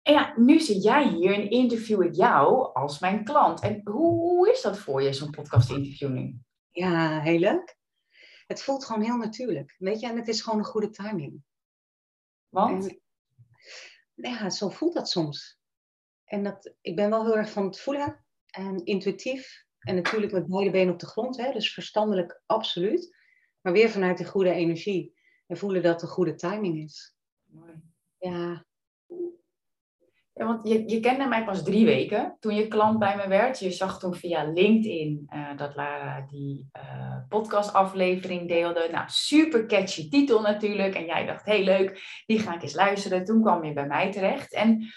En 0.07 0.13
ja, 0.13 0.33
nu 0.35 0.59
zit 0.59 0.83
jij 0.83 1.07
hier 1.07 1.33
en 1.33 1.49
interview 1.49 2.01
ik 2.01 2.15
jou 2.15 2.73
als 2.73 2.99
mijn 2.99 3.23
klant. 3.23 3.61
En 3.61 3.81
hoe, 3.83 4.19
hoe 4.19 4.51
is 4.51 4.61
dat 4.61 4.77
voor 4.77 5.01
je, 5.01 5.13
zo'n 5.13 5.31
podcast 5.31 5.69
interview 5.69 6.09
nu? 6.09 6.39
Ja, 6.71 7.21
heel 7.21 7.39
leuk. 7.39 7.77
Het 8.45 8.63
voelt 8.63 8.85
gewoon 8.85 9.01
heel 9.01 9.17
natuurlijk. 9.17 9.75
Weet 9.77 9.99
je, 9.99 10.07
en 10.07 10.17
het 10.17 10.27
is 10.27 10.41
gewoon 10.41 10.59
een 10.59 10.65
goede 10.65 10.89
timing. 10.89 11.43
Want? 12.49 12.99
ja, 14.13 14.49
zo 14.49 14.69
voelt 14.69 14.93
dat 14.93 15.09
soms. 15.09 15.59
En 16.23 16.43
dat, 16.43 16.73
ik 16.81 16.95
ben 16.95 17.09
wel 17.09 17.25
heel 17.25 17.37
erg 17.37 17.51
van 17.51 17.65
het 17.65 17.79
voelen 17.79 18.25
en 18.45 18.85
intuïtief. 18.85 19.65
En 19.79 19.95
natuurlijk 19.95 20.31
met 20.31 20.47
beide 20.47 20.71
benen 20.71 20.93
op 20.93 20.99
de 20.99 21.07
grond, 21.07 21.37
hè, 21.37 21.51
dus 21.51 21.73
verstandelijk 21.73 22.41
absoluut. 22.45 23.15
Maar 23.61 23.73
weer 23.73 23.89
vanuit 23.89 24.17
die 24.17 24.25
goede 24.25 24.51
energie. 24.51 25.15
En 25.47 25.57
voelen 25.57 25.83
dat 25.83 25.99
de 25.99 26.07
goede 26.07 26.35
timing 26.35 26.83
is. 26.83 27.15
Mooi. 27.43 27.73
Ja, 28.17 28.66
want 30.37 30.67
je, 30.67 30.89
je 30.89 30.99
kende 30.99 31.25
mij 31.25 31.43
pas 31.43 31.63
drie 31.63 31.85
weken 31.85 32.37
toen 32.39 32.55
je 32.55 32.67
klant 32.67 32.99
bij 32.99 33.15
me 33.15 33.27
werd. 33.27 33.59
Je 33.59 33.71
zag 33.71 33.99
toen 33.99 34.15
via 34.15 34.43
LinkedIn 34.43 35.27
uh, 35.33 35.57
dat 35.57 35.75
Lara 35.75 36.25
die 36.29 36.69
uh, 36.77 37.17
podcastaflevering 37.29 38.47
deelde. 38.47 38.87
Nou, 38.91 39.03
super 39.07 39.65
catchy 39.65 40.09
titel 40.09 40.41
natuurlijk. 40.41 40.95
En 40.95 41.05
jij 41.05 41.25
dacht, 41.25 41.45
heel 41.45 41.63
leuk, 41.63 42.23
die 42.25 42.39
ga 42.39 42.55
ik 42.55 42.61
eens 42.61 42.75
luisteren. 42.75 43.25
Toen 43.25 43.41
kwam 43.41 43.63
je 43.63 43.73
bij 43.73 43.87
mij 43.87 44.11
terecht. 44.11 44.53
En 44.53 44.87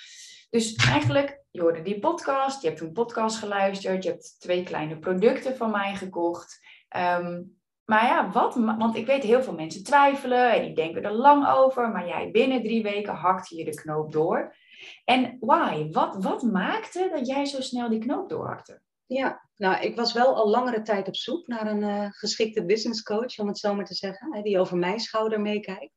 dus 0.50 0.74
eigenlijk, 0.74 1.42
je 1.50 1.60
hoorde 1.60 1.82
die 1.82 1.98
podcast, 1.98 2.62
je 2.62 2.68
hebt 2.68 2.80
een 2.80 2.92
podcast 2.92 3.36
geluisterd, 3.36 4.02
je 4.02 4.10
hebt 4.10 4.36
twee 4.38 4.62
kleine 4.62 4.98
producten 4.98 5.56
van 5.56 5.70
mij 5.70 5.94
gekocht. 5.94 6.60
Um, 6.96 7.58
maar 7.84 8.04
ja, 8.04 8.30
wat, 8.30 8.54
want 8.54 8.96
ik 8.96 9.06
weet 9.06 9.22
heel 9.22 9.42
veel 9.42 9.54
mensen 9.54 9.84
twijfelen 9.84 10.52
en 10.52 10.62
die 10.62 10.74
denken 10.74 11.02
er 11.02 11.12
lang 11.12 11.48
over, 11.48 11.90
maar 11.90 12.06
jij 12.06 12.30
binnen 12.30 12.62
drie 12.62 12.82
weken 12.82 13.14
hakte 13.14 13.56
je 13.56 13.64
de 13.64 13.74
knoop 13.74 14.12
door. 14.12 14.56
En 15.04 15.36
why? 15.40 15.90
Wat, 15.90 16.24
wat 16.24 16.42
maakte 16.42 17.10
dat 17.12 17.26
jij 17.26 17.44
zo 17.44 17.60
snel 17.60 17.88
die 17.88 17.98
knoop 17.98 18.28
doorhakte? 18.28 18.80
Ja, 19.06 19.48
Nou, 19.56 19.80
ik 19.80 19.96
was 19.96 20.12
wel 20.12 20.34
al 20.34 20.48
langere 20.48 20.82
tijd 20.82 21.08
op 21.08 21.16
zoek 21.16 21.46
naar 21.46 21.66
een 21.66 21.82
uh, 21.82 22.06
geschikte 22.10 22.64
business 22.64 23.02
coach, 23.02 23.38
om 23.38 23.46
het 23.46 23.58
zo 23.58 23.74
maar 23.74 23.84
te 23.84 23.94
zeggen, 23.94 24.34
hè, 24.34 24.42
die 24.42 24.58
over 24.58 24.76
mijn 24.76 25.00
schouder 25.00 25.40
meekijkt. 25.40 25.92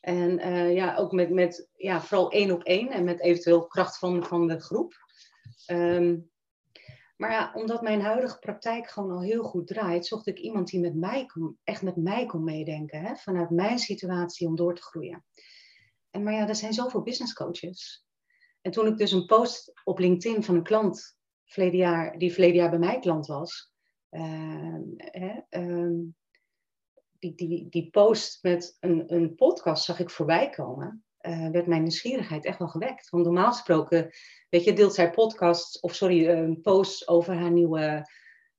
En 0.00 0.46
uh, 0.48 0.74
ja, 0.74 0.96
ook 0.96 1.12
met, 1.12 1.30
met 1.30 1.68
ja, 1.76 2.00
vooral 2.00 2.30
één 2.30 2.50
op 2.50 2.62
één 2.62 2.88
en 2.88 3.04
met 3.04 3.20
eventueel 3.20 3.66
kracht 3.66 3.98
van, 3.98 4.24
van 4.24 4.46
de 4.46 4.60
groep. 4.60 4.94
Um, 5.66 6.30
maar 7.16 7.30
ja, 7.30 7.50
omdat 7.54 7.82
mijn 7.82 8.00
huidige 8.00 8.38
praktijk 8.38 8.90
gewoon 8.90 9.10
al 9.10 9.22
heel 9.22 9.42
goed 9.42 9.66
draait, 9.66 10.06
zocht 10.06 10.26
ik 10.26 10.38
iemand 10.38 10.68
die 10.68 10.80
met 10.80 10.94
mij 10.94 11.26
kon, 11.26 11.58
echt 11.64 11.82
met 11.82 11.96
mij 11.96 12.26
kon 12.26 12.44
meedenken. 12.44 13.00
Hè? 13.00 13.14
Vanuit 13.14 13.50
mijn 13.50 13.78
situatie 13.78 14.46
om 14.46 14.56
door 14.56 14.74
te 14.74 14.82
groeien. 14.82 15.24
En 16.10 16.22
maar 16.22 16.32
ja, 16.32 16.48
er 16.48 16.54
zijn 16.54 16.72
zoveel 16.72 17.02
business 17.02 17.32
coaches. 17.32 18.04
En 18.60 18.70
toen 18.70 18.86
ik 18.86 18.96
dus 18.96 19.12
een 19.12 19.26
post 19.26 19.72
op 19.84 19.98
LinkedIn 19.98 20.44
van 20.44 20.54
een 20.54 20.62
klant 20.62 21.18
verleden 21.44 21.78
jaar, 21.78 22.18
die 22.18 22.32
verleden 22.32 22.56
jaar 22.56 22.70
bij 22.70 22.78
mij 22.78 22.98
klant 22.98 23.26
was, 23.26 23.72
uh, 24.10 24.74
die, 27.18 27.34
die, 27.34 27.68
die 27.68 27.90
post 27.90 28.42
met 28.42 28.76
een, 28.80 29.14
een 29.14 29.34
podcast 29.34 29.84
zag 29.84 30.00
ik 30.00 30.10
voorbij 30.10 30.50
komen, 30.50 31.04
uh, 31.20 31.48
werd 31.48 31.66
mijn 31.66 31.82
nieuwsgierigheid 31.82 32.44
echt 32.44 32.58
wel 32.58 32.68
gewekt. 32.68 33.10
Want 33.10 33.24
normaal 33.24 33.52
gesproken, 33.52 34.10
weet 34.48 34.64
je, 34.64 34.72
deelt 34.72 34.94
zij 34.94 35.10
podcasts, 35.10 35.80
of 35.80 35.94
sorry, 35.94 36.28
uh, 36.28 36.60
posts 36.62 37.08
over 37.08 37.34
haar 37.34 37.50
nieuwe 37.50 38.10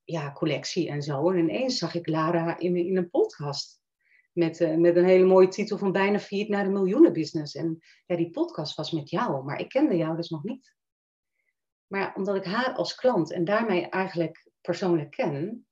ja, 0.04 0.32
collectie 0.32 0.90
en 0.90 1.02
zo. 1.02 1.30
En 1.30 1.38
ineens 1.38 1.78
zag 1.78 1.96
ik 1.96 2.08
Lara 2.08 2.58
in, 2.58 2.76
in 2.76 2.98
een 2.98 3.10
podcast. 3.10 3.81
Met, 4.32 4.60
uh, 4.60 4.76
met 4.76 4.96
een 4.96 5.06
hele 5.06 5.26
mooie 5.26 5.48
titel 5.48 5.78
van 5.78 5.92
bijna 5.92 6.20
vier 6.20 6.50
naar 6.50 6.64
de 6.64 6.70
miljoenen 6.70 7.14
business. 7.14 7.56
En 7.56 7.80
ja, 8.06 8.16
die 8.16 8.30
podcast 8.30 8.76
was 8.76 8.92
met 8.92 9.10
jou, 9.10 9.44
maar 9.44 9.60
ik 9.60 9.70
kende 9.70 9.98
jou 9.98 10.16
dus 10.16 10.30
nog 10.30 10.44
niet. 10.44 10.76
Maar 11.88 12.16
omdat 12.16 12.36
ik 12.36 12.46
haar 12.46 12.74
als 12.74 12.96
klant 12.96 13.32
en 13.32 13.44
daarmee 13.44 13.90
eigenlijk 13.90 14.50
persoonlijk 14.62 15.12
ken, 15.12 15.68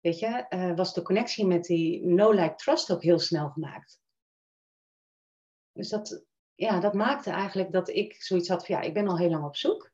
weet 0.00 0.18
je, 0.18 0.46
uh, 0.48 0.76
was 0.76 0.94
de 0.94 1.02
connectie 1.02 1.46
met 1.46 1.64
die 1.64 2.06
no-like 2.06 2.54
trust 2.54 2.92
ook 2.92 3.02
heel 3.02 3.18
snel 3.18 3.48
gemaakt. 3.48 4.00
Dus 5.72 5.88
dat, 5.88 6.24
ja, 6.54 6.80
dat 6.80 6.94
maakte 6.94 7.30
eigenlijk 7.30 7.72
dat 7.72 7.88
ik 7.88 8.22
zoiets 8.22 8.48
had 8.48 8.66
van 8.66 8.76
ja, 8.76 8.82
ik 8.82 8.94
ben 8.94 9.08
al 9.08 9.18
heel 9.18 9.30
lang 9.30 9.44
op 9.44 9.56
zoek. 9.56 9.92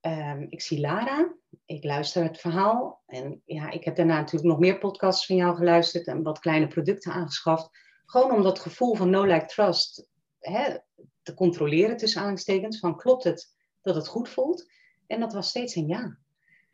Um, 0.00 0.46
ik 0.48 0.60
zie 0.60 0.80
Lara, 0.80 1.34
ik 1.64 1.84
luister 1.84 2.22
het 2.22 2.38
verhaal. 2.38 3.02
En 3.06 3.42
ja, 3.44 3.70
ik 3.70 3.84
heb 3.84 3.96
daarna 3.96 4.16
natuurlijk 4.16 4.50
nog 4.50 4.58
meer 4.58 4.78
podcasts 4.78 5.26
van 5.26 5.36
jou 5.36 5.56
geluisterd 5.56 6.06
en 6.06 6.22
wat 6.22 6.38
kleine 6.38 6.66
producten 6.66 7.12
aangeschaft. 7.12 7.68
Gewoon 8.06 8.32
om 8.32 8.42
dat 8.42 8.58
gevoel 8.58 8.94
van 8.94 9.10
no-like 9.10 9.46
trust 9.46 10.08
hè, 10.38 10.78
te 11.22 11.34
controleren 11.34 11.96
tussen 11.96 12.22
aanstekens. 12.22 12.78
Van 12.78 12.96
klopt 12.96 13.24
het 13.24 13.54
dat 13.82 13.94
het 13.94 14.08
goed 14.08 14.28
voelt? 14.28 14.70
En 15.06 15.20
dat 15.20 15.32
was 15.32 15.48
steeds 15.48 15.74
een 15.74 15.86
ja. 15.88 16.18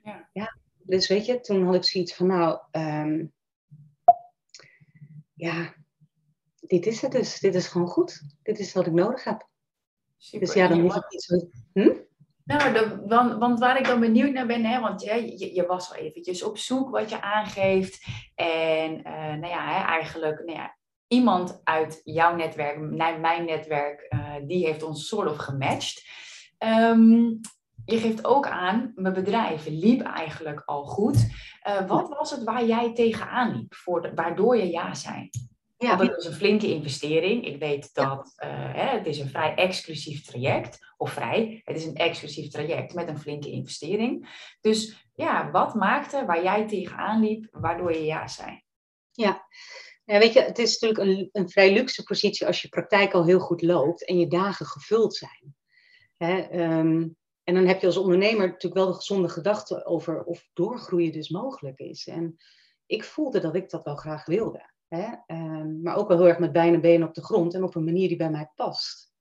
Ja. 0.02 0.28
ja 0.32 0.58
dus 0.88 1.08
weet 1.08 1.26
je, 1.26 1.40
toen 1.40 1.64
had 1.64 1.74
ik 1.74 1.84
zoiets 1.84 2.14
van 2.14 2.26
nou, 2.26 2.60
um, 2.70 3.32
ja, 5.34 5.74
dit 6.60 6.86
is 6.86 7.00
het 7.00 7.12
dus. 7.12 7.40
Dit 7.40 7.54
is 7.54 7.66
gewoon 7.66 7.88
goed. 7.88 8.22
Dit 8.42 8.58
is 8.58 8.72
wat 8.72 8.86
ik 8.86 8.92
nodig 8.92 9.24
heb. 9.24 9.48
Super. 10.16 10.46
Dus 10.46 10.54
ja, 10.54 10.68
dan 10.68 10.80
hoef 10.80 10.96
ik 10.96 11.10
niet 11.10 11.22
zo... 11.22 11.48
Hm? 11.72 11.96
Nou, 12.48 12.72
de, 12.72 13.02
want, 13.06 13.38
want, 13.38 13.58
waar 13.58 13.78
ik 13.78 13.86
dan 13.86 14.00
benieuwd 14.00 14.32
naar 14.32 14.46
ben, 14.46 14.64
hè, 14.64 14.80
want 14.80 15.02
je, 15.02 15.38
je, 15.38 15.54
je 15.54 15.66
was 15.66 15.90
al 15.90 15.96
eventjes 15.96 16.42
op 16.42 16.58
zoek 16.58 16.90
wat 16.90 17.10
je 17.10 17.22
aangeeft. 17.22 18.06
En 18.34 18.98
uh, 18.98 19.12
nou 19.12 19.46
ja, 19.46 19.68
hè, 19.68 19.84
eigenlijk 19.84 20.44
nou 20.44 20.58
ja, 20.58 20.76
iemand 21.06 21.60
uit 21.64 22.00
jouw 22.04 22.34
netwerk, 22.34 22.78
mijn 23.20 23.44
netwerk, 23.44 24.06
uh, 24.14 24.34
die 24.46 24.66
heeft 24.66 24.82
ons 24.82 25.08
soort 25.08 25.28
of 25.28 25.36
gematcht. 25.36 26.08
Um, 26.58 27.40
je 27.84 27.98
geeft 27.98 28.24
ook 28.24 28.46
aan, 28.46 28.92
mijn 28.94 29.14
bedrijf 29.14 29.66
liep 29.66 30.00
eigenlijk 30.00 30.62
al 30.64 30.84
goed. 30.84 31.16
Uh, 31.68 31.86
wat 31.86 32.08
was 32.08 32.30
het 32.30 32.44
waar 32.44 32.64
jij 32.64 32.94
tegenaan 32.94 33.56
liep, 33.56 33.74
voor 33.74 34.02
de, 34.02 34.14
waardoor 34.14 34.56
je 34.56 34.70
ja 34.70 34.94
zei? 34.94 35.30
Ja, 35.80 35.96
Want 35.96 36.10
het 36.10 36.18
is 36.18 36.26
een 36.26 36.32
flinke 36.32 36.66
investering. 36.66 37.46
Ik 37.46 37.58
weet 37.58 37.94
dat 37.94 38.34
uh, 38.44 38.74
hè, 38.74 38.96
het 38.98 39.06
is 39.06 39.18
een 39.18 39.28
vrij 39.28 39.54
exclusief 39.54 40.24
traject. 40.24 40.78
Of 40.96 41.12
vrij, 41.12 41.60
het 41.64 41.76
is 41.76 41.84
een 41.84 41.94
exclusief 41.94 42.50
traject 42.50 42.94
met 42.94 43.08
een 43.08 43.18
flinke 43.18 43.50
investering. 43.50 44.28
Dus 44.60 45.08
ja, 45.14 45.50
wat 45.50 45.74
maakte 45.74 46.24
waar 46.24 46.42
jij 46.42 46.68
tegenaan 46.68 47.20
liep, 47.20 47.48
waardoor 47.50 47.92
je 47.92 48.04
ja 48.04 48.26
zei? 48.26 48.62
Ja, 49.12 49.46
ja 50.04 50.18
weet 50.18 50.32
je, 50.32 50.40
het 50.40 50.58
is 50.58 50.78
natuurlijk 50.78 51.18
een, 51.18 51.28
een 51.32 51.50
vrij 51.50 51.72
luxe 51.72 52.02
positie 52.02 52.46
als 52.46 52.62
je 52.62 52.68
praktijk 52.68 53.12
al 53.12 53.24
heel 53.24 53.40
goed 53.40 53.62
loopt 53.62 54.06
en 54.06 54.18
je 54.18 54.26
dagen 54.26 54.66
gevuld 54.66 55.14
zijn. 55.14 55.56
Hè, 56.16 56.60
um, 56.78 57.16
en 57.44 57.54
dan 57.54 57.66
heb 57.66 57.80
je 57.80 57.86
als 57.86 57.96
ondernemer 57.96 58.46
natuurlijk 58.46 58.74
wel 58.74 58.86
de 58.86 58.94
gezonde 58.94 59.28
gedachte 59.28 59.84
over 59.84 60.24
of 60.24 60.48
doorgroeien 60.52 61.12
dus 61.12 61.28
mogelijk 61.28 61.78
is. 61.78 62.06
En 62.06 62.36
ik 62.86 63.04
voelde 63.04 63.40
dat 63.40 63.54
ik 63.54 63.70
dat 63.70 63.84
wel 63.84 63.96
graag 63.96 64.26
wilde. 64.26 64.76
Hè? 64.88 65.06
Um, 65.26 65.82
maar 65.82 65.96
ook 65.96 66.08
wel 66.08 66.16
heel 66.16 66.28
erg 66.28 66.38
met 66.38 66.52
beide 66.52 66.80
benen 66.80 67.08
op 67.08 67.14
de 67.14 67.24
grond 67.24 67.54
en 67.54 67.62
op 67.62 67.74
een 67.74 67.84
manier 67.84 68.08
die 68.08 68.16
bij 68.16 68.30
mij 68.30 68.50
past. 68.54 69.12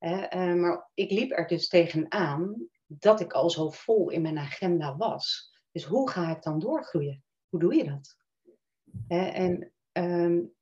Uh, 0.00 0.54
maar 0.54 0.90
ik 0.94 1.10
liep 1.10 1.30
er 1.30 1.46
dus 1.46 1.68
tegenaan 1.68 2.68
dat 2.86 3.20
ik 3.20 3.32
al 3.32 3.50
zo 3.50 3.70
vol 3.70 4.10
in 4.10 4.22
mijn 4.22 4.38
agenda 4.38 4.96
was. 4.96 5.54
Dus 5.70 5.84
hoe 5.84 6.10
ga 6.10 6.30
ik 6.36 6.42
dan 6.42 6.58
doorgroeien? 6.58 7.24
Hoe 7.48 7.60
doe 7.60 7.74
je 7.74 7.84
dat? 7.84 8.16
Uh, 9.08 9.38
en 9.38 9.72
um, 9.92 10.54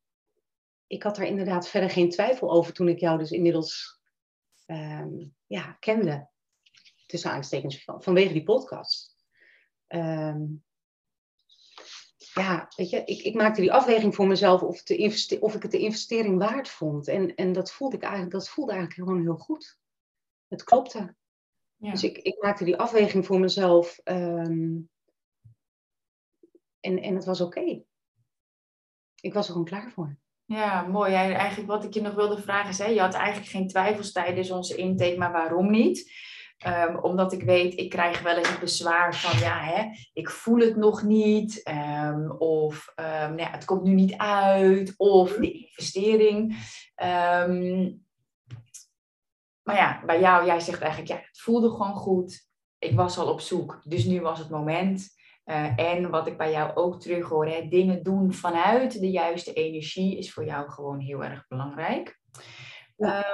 ik 0.86 1.02
had 1.02 1.16
daar 1.16 1.26
inderdaad 1.26 1.68
verder 1.68 1.90
geen 1.90 2.10
twijfel 2.10 2.50
over 2.50 2.72
toen 2.72 2.88
ik 2.88 2.98
jou 2.98 3.18
dus 3.18 3.30
inmiddels 3.30 4.00
ja, 5.46 5.72
kende. 5.80 6.28
Tussen 7.06 7.30
aanstekens 7.30 7.84
van, 7.84 8.02
vanwege 8.02 8.32
die 8.32 8.42
podcast. 8.42 9.16
Um, 9.88 10.64
ja, 12.38 12.68
weet 12.76 12.90
je, 12.90 13.04
ik, 13.04 13.22
ik 13.22 13.34
maakte 13.34 13.60
die 13.60 13.72
afweging 13.72 14.14
voor 14.14 14.26
mezelf 14.26 14.62
of, 14.62 14.82
te 14.82 15.38
of 15.40 15.54
ik 15.54 15.62
het 15.62 15.70
de 15.70 15.78
investering 15.78 16.38
waard 16.38 16.68
vond. 16.68 17.08
En, 17.08 17.34
en 17.34 17.52
dat, 17.52 17.72
voelde 17.72 17.96
ik 17.96 18.02
eigenlijk, 18.02 18.32
dat 18.32 18.48
voelde 18.48 18.72
eigenlijk 18.72 19.00
gewoon 19.00 19.22
heel 19.22 19.36
goed. 19.36 19.78
Het 20.48 20.64
klopte. 20.64 21.14
Ja. 21.76 21.90
Dus 21.90 22.02
ik, 22.02 22.18
ik 22.18 22.42
maakte 22.42 22.64
die 22.64 22.76
afweging 22.76 23.26
voor 23.26 23.40
mezelf. 23.40 24.00
Um, 24.04 24.90
en, 26.80 27.02
en 27.02 27.14
het 27.14 27.24
was 27.24 27.40
oké. 27.40 27.58
Okay. 27.58 27.84
Ik 29.20 29.32
was 29.32 29.46
er 29.46 29.52
gewoon 29.52 29.66
klaar 29.66 29.90
voor. 29.90 30.16
Ja, 30.44 30.82
mooi. 30.82 31.12
Eigenlijk 31.12 31.68
wat 31.68 31.84
ik 31.84 31.94
je 31.94 32.00
nog 32.00 32.14
wilde 32.14 32.42
vragen 32.42 32.70
is, 32.70 32.78
hè, 32.78 32.86
je 32.86 33.00
had 33.00 33.14
eigenlijk 33.14 33.50
geen 33.50 33.68
twijfels 33.68 34.12
tijdens 34.12 34.50
onze 34.50 34.76
intake, 34.76 35.16
maar 35.16 35.32
waarom 35.32 35.70
niet? 35.70 36.12
Um, 36.66 36.98
omdat 36.98 37.32
ik 37.32 37.42
weet, 37.42 37.78
ik 37.78 37.90
krijg 37.90 38.22
wel 38.22 38.36
eens 38.36 38.48
het 38.50 38.60
bezwaar 38.60 39.14
van, 39.14 39.38
ja, 39.38 39.60
hè, 39.60 39.84
ik 40.12 40.30
voel 40.30 40.58
het 40.58 40.76
nog 40.76 41.02
niet. 41.02 41.70
Um, 42.04 42.30
of 42.30 42.92
um, 42.96 43.04
nou 43.04 43.36
ja, 43.36 43.50
het 43.50 43.64
komt 43.64 43.82
nu 43.82 43.92
niet 43.92 44.16
uit. 44.16 44.94
Of 44.96 45.32
de 45.32 45.52
investering. 45.52 46.56
maar 49.62 49.76
ja, 49.76 50.02
bij 50.06 50.20
jou, 50.20 50.46
jij 50.46 50.60
zegt 50.60 50.80
eigenlijk, 50.80 51.10
ja, 51.10 51.16
het 51.26 51.40
voelde 51.40 51.70
gewoon 51.70 51.94
goed. 51.94 52.46
Ik 52.78 52.96
was 52.96 53.18
al 53.18 53.32
op 53.32 53.40
zoek, 53.40 53.80
dus 53.84 54.04
nu 54.04 54.20
was 54.20 54.38
het 54.38 54.50
moment. 54.50 55.16
Uh, 55.44 55.78
en 55.78 56.10
wat 56.10 56.26
ik 56.26 56.36
bij 56.36 56.50
jou 56.50 56.74
ook 56.74 57.00
terug 57.00 57.28
hoor, 57.28 57.46
hè, 57.46 57.68
dingen 57.68 58.02
doen 58.02 58.32
vanuit 58.32 59.00
de 59.00 59.10
juiste 59.10 59.52
energie 59.52 60.18
is 60.18 60.32
voor 60.32 60.44
jou 60.44 60.70
gewoon 60.70 60.98
heel 60.98 61.24
erg 61.24 61.46
belangrijk. 61.48 62.20
Ja. 62.96 63.24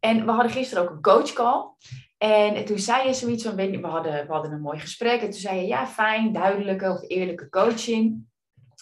en 0.00 0.26
we 0.26 0.32
hadden 0.32 0.52
gisteren 0.52 0.84
ook 0.84 0.90
een 0.90 1.02
coachcall. 1.02 1.74
En 2.18 2.64
toen 2.64 2.78
zei 2.78 3.06
je 3.06 3.14
zoiets 3.14 3.42
van, 3.42 3.56
we 3.56 3.86
hadden, 3.86 4.26
we 4.26 4.32
hadden 4.32 4.52
een 4.52 4.60
mooi 4.60 4.78
gesprek. 4.78 5.20
En 5.20 5.30
toen 5.30 5.40
zei 5.40 5.60
je, 5.60 5.66
ja, 5.66 5.86
fijn, 5.86 6.32
duidelijke 6.32 6.90
of 6.90 7.08
eerlijke 7.08 7.48
coaching. 7.48 8.24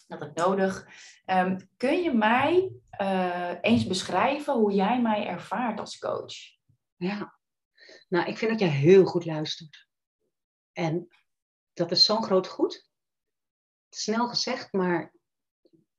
Dat 0.07 0.23
ik 0.23 0.35
nodig. 0.35 0.87
Um, 1.27 1.69
kun 1.77 2.03
je 2.03 2.13
mij 2.13 2.73
uh, 3.01 3.53
eens 3.61 3.87
beschrijven 3.87 4.55
hoe 4.55 4.73
jij 4.73 5.01
mij 5.01 5.27
ervaart 5.27 5.81
als 5.81 5.99
coach? 5.99 6.35
Ja, 6.97 7.39
nou, 8.09 8.27
ik 8.27 8.39
vind 8.39 8.51
dat 8.51 8.61
je 8.61 8.67
heel 8.67 9.05
goed 9.05 9.25
luistert. 9.25 9.89
En 10.73 11.09
dat 11.73 11.91
is 11.91 12.05
zo'n 12.05 12.23
groot 12.23 12.47
goed. 12.47 12.89
Snel 13.89 14.29
gezegd, 14.29 14.73
maar 14.73 15.13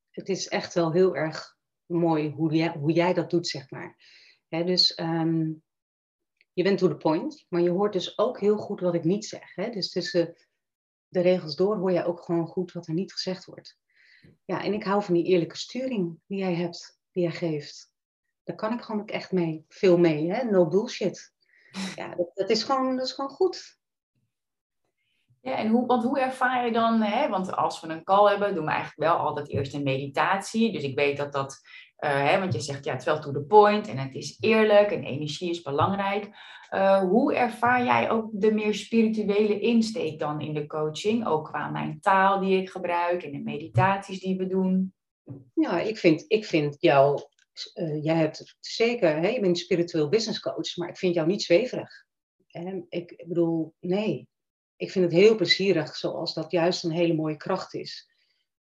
het 0.10 0.30
is 0.30 0.48
echt 0.48 0.74
wel 0.74 0.92
heel 0.92 1.15
erg 1.15 1.58
mooi 1.86 2.32
hoe 2.32 2.54
jij, 2.54 2.75
hoe 2.77 2.92
jij 2.92 3.13
dat 3.13 3.30
doet, 3.30 3.48
zeg 3.48 3.70
maar. 3.70 3.98
Dus 4.50 5.00
um, 5.00 5.63
je 6.55 6.63
bent 6.63 6.77
to 6.77 6.88
the 6.88 6.95
point, 6.95 7.45
maar 7.50 7.62
je 7.62 7.69
hoort 7.69 7.93
dus 7.93 8.17
ook 8.17 8.39
heel 8.39 8.57
goed 8.57 8.79
wat 8.79 8.93
ik 8.93 9.03
niet 9.03 9.25
zeg. 9.25 9.55
Hè? 9.55 9.69
Dus 9.69 9.91
tussen 9.91 10.35
de 11.07 11.19
regels 11.19 11.55
door 11.55 11.77
hoor 11.77 11.91
je 11.91 12.05
ook 12.05 12.24
gewoon 12.24 12.47
goed 12.47 12.71
wat 12.71 12.88
er 12.88 12.93
niet 12.93 13.13
gezegd 13.13 13.45
wordt. 13.45 13.77
Ja, 14.45 14.63
en 14.63 14.74
ik 14.74 14.83
hou 14.83 15.03
van 15.03 15.13
die 15.13 15.24
eerlijke 15.24 15.57
sturing 15.57 16.19
die 16.27 16.38
jij 16.38 16.55
hebt, 16.55 17.00
die 17.12 17.24
jij 17.24 17.31
geeft. 17.31 17.93
Daar 18.43 18.55
kan 18.55 18.74
ik 18.74 18.81
gewoon 18.81 19.01
ook 19.01 19.12
echt 19.12 19.31
mee, 19.31 19.65
veel 19.67 19.97
mee. 19.97 20.31
Hè? 20.31 20.43
No 20.43 20.67
bullshit. 20.67 21.33
Ja, 21.95 22.15
dat, 22.15 22.31
dat, 22.33 22.50
is 22.50 22.63
gewoon, 22.63 22.95
dat 22.95 23.05
is 23.05 23.12
gewoon 23.12 23.31
goed. 23.31 23.79
Ja, 25.46 25.58
en 25.58 25.68
hoe, 25.68 25.86
want 25.86 26.04
hoe 26.04 26.20
ervaar 26.20 26.66
je 26.66 26.72
dan, 26.72 27.02
hè, 27.02 27.30
want 27.30 27.56
als 27.56 27.82
we 27.82 27.88
een 27.88 28.04
call 28.04 28.30
hebben, 28.30 28.56
doen 28.56 28.66
we 28.66 28.72
eigenlijk 28.72 29.00
wel 29.00 29.18
altijd 29.18 29.50
eerst 29.50 29.74
een 29.74 29.84
meditatie. 29.84 30.72
Dus 30.72 30.84
ik 30.84 30.96
weet 30.96 31.18
dat 31.18 31.34
dat, 31.34 31.62
uh, 32.00 32.30
hè, 32.30 32.40
want 32.40 32.54
je 32.54 32.60
zegt 32.60 32.86
ja, 32.86 32.92
het 32.92 33.00
is 33.00 33.08
wel 33.08 33.20
to 33.20 33.32
the 33.32 33.44
point 33.44 33.88
en 33.88 33.98
het 33.98 34.16
is 34.16 34.38
eerlijk 34.40 34.92
en 34.92 35.04
energie 35.04 35.50
is 35.50 35.62
belangrijk. 35.62 36.30
Uh, 36.72 37.00
hoe 37.00 37.36
ervaar 37.36 37.84
jij 37.84 38.10
ook 38.10 38.30
de 38.34 38.52
meer 38.52 38.74
spirituele 38.74 39.60
insteek 39.60 40.20
dan 40.20 40.42
in 40.42 40.54
de 40.54 40.68
coaching? 40.68 41.28
Ook 41.28 41.46
qua 41.46 41.70
mijn 41.70 42.00
taal 42.00 42.40
die 42.40 42.62
ik 42.62 42.70
gebruik 42.70 43.24
en 43.24 43.32
de 43.32 43.42
meditaties 43.44 44.20
die 44.20 44.38
we 44.38 44.48
doen. 44.48 44.94
Ja, 45.54 45.80
ik 45.80 45.98
vind, 45.98 46.25
ik 46.28 46.46
vind 46.46 46.78
jou, 46.80 47.22
uh, 47.75 48.04
jij 48.04 48.16
hebt 48.16 48.56
zeker, 48.60 49.20
hè, 49.20 49.28
je 49.28 49.40
bent 49.40 49.58
spiritueel 49.58 50.10
business 50.10 50.40
coach, 50.40 50.75
maar 50.75 50.90
ik 50.90 50.98
vind 50.98 51.16
jou 51.16 51.28
niet 51.28 51.44
zweverig. 51.44 52.04
Ik 52.90 53.24
bedoel, 53.28 53.74
nee, 53.80 54.28
ik 54.75 54.91
vind 54.91 55.05
het 55.05 55.13
heel 55.13 55.36
plezierig, 55.36 55.96
zoals 55.96 56.34
dat 56.34 56.51
juist 56.51 56.84
een 56.84 56.91
hele 56.91 57.13
mooie 57.13 57.38
kracht 57.38 57.74
is. 57.74 58.10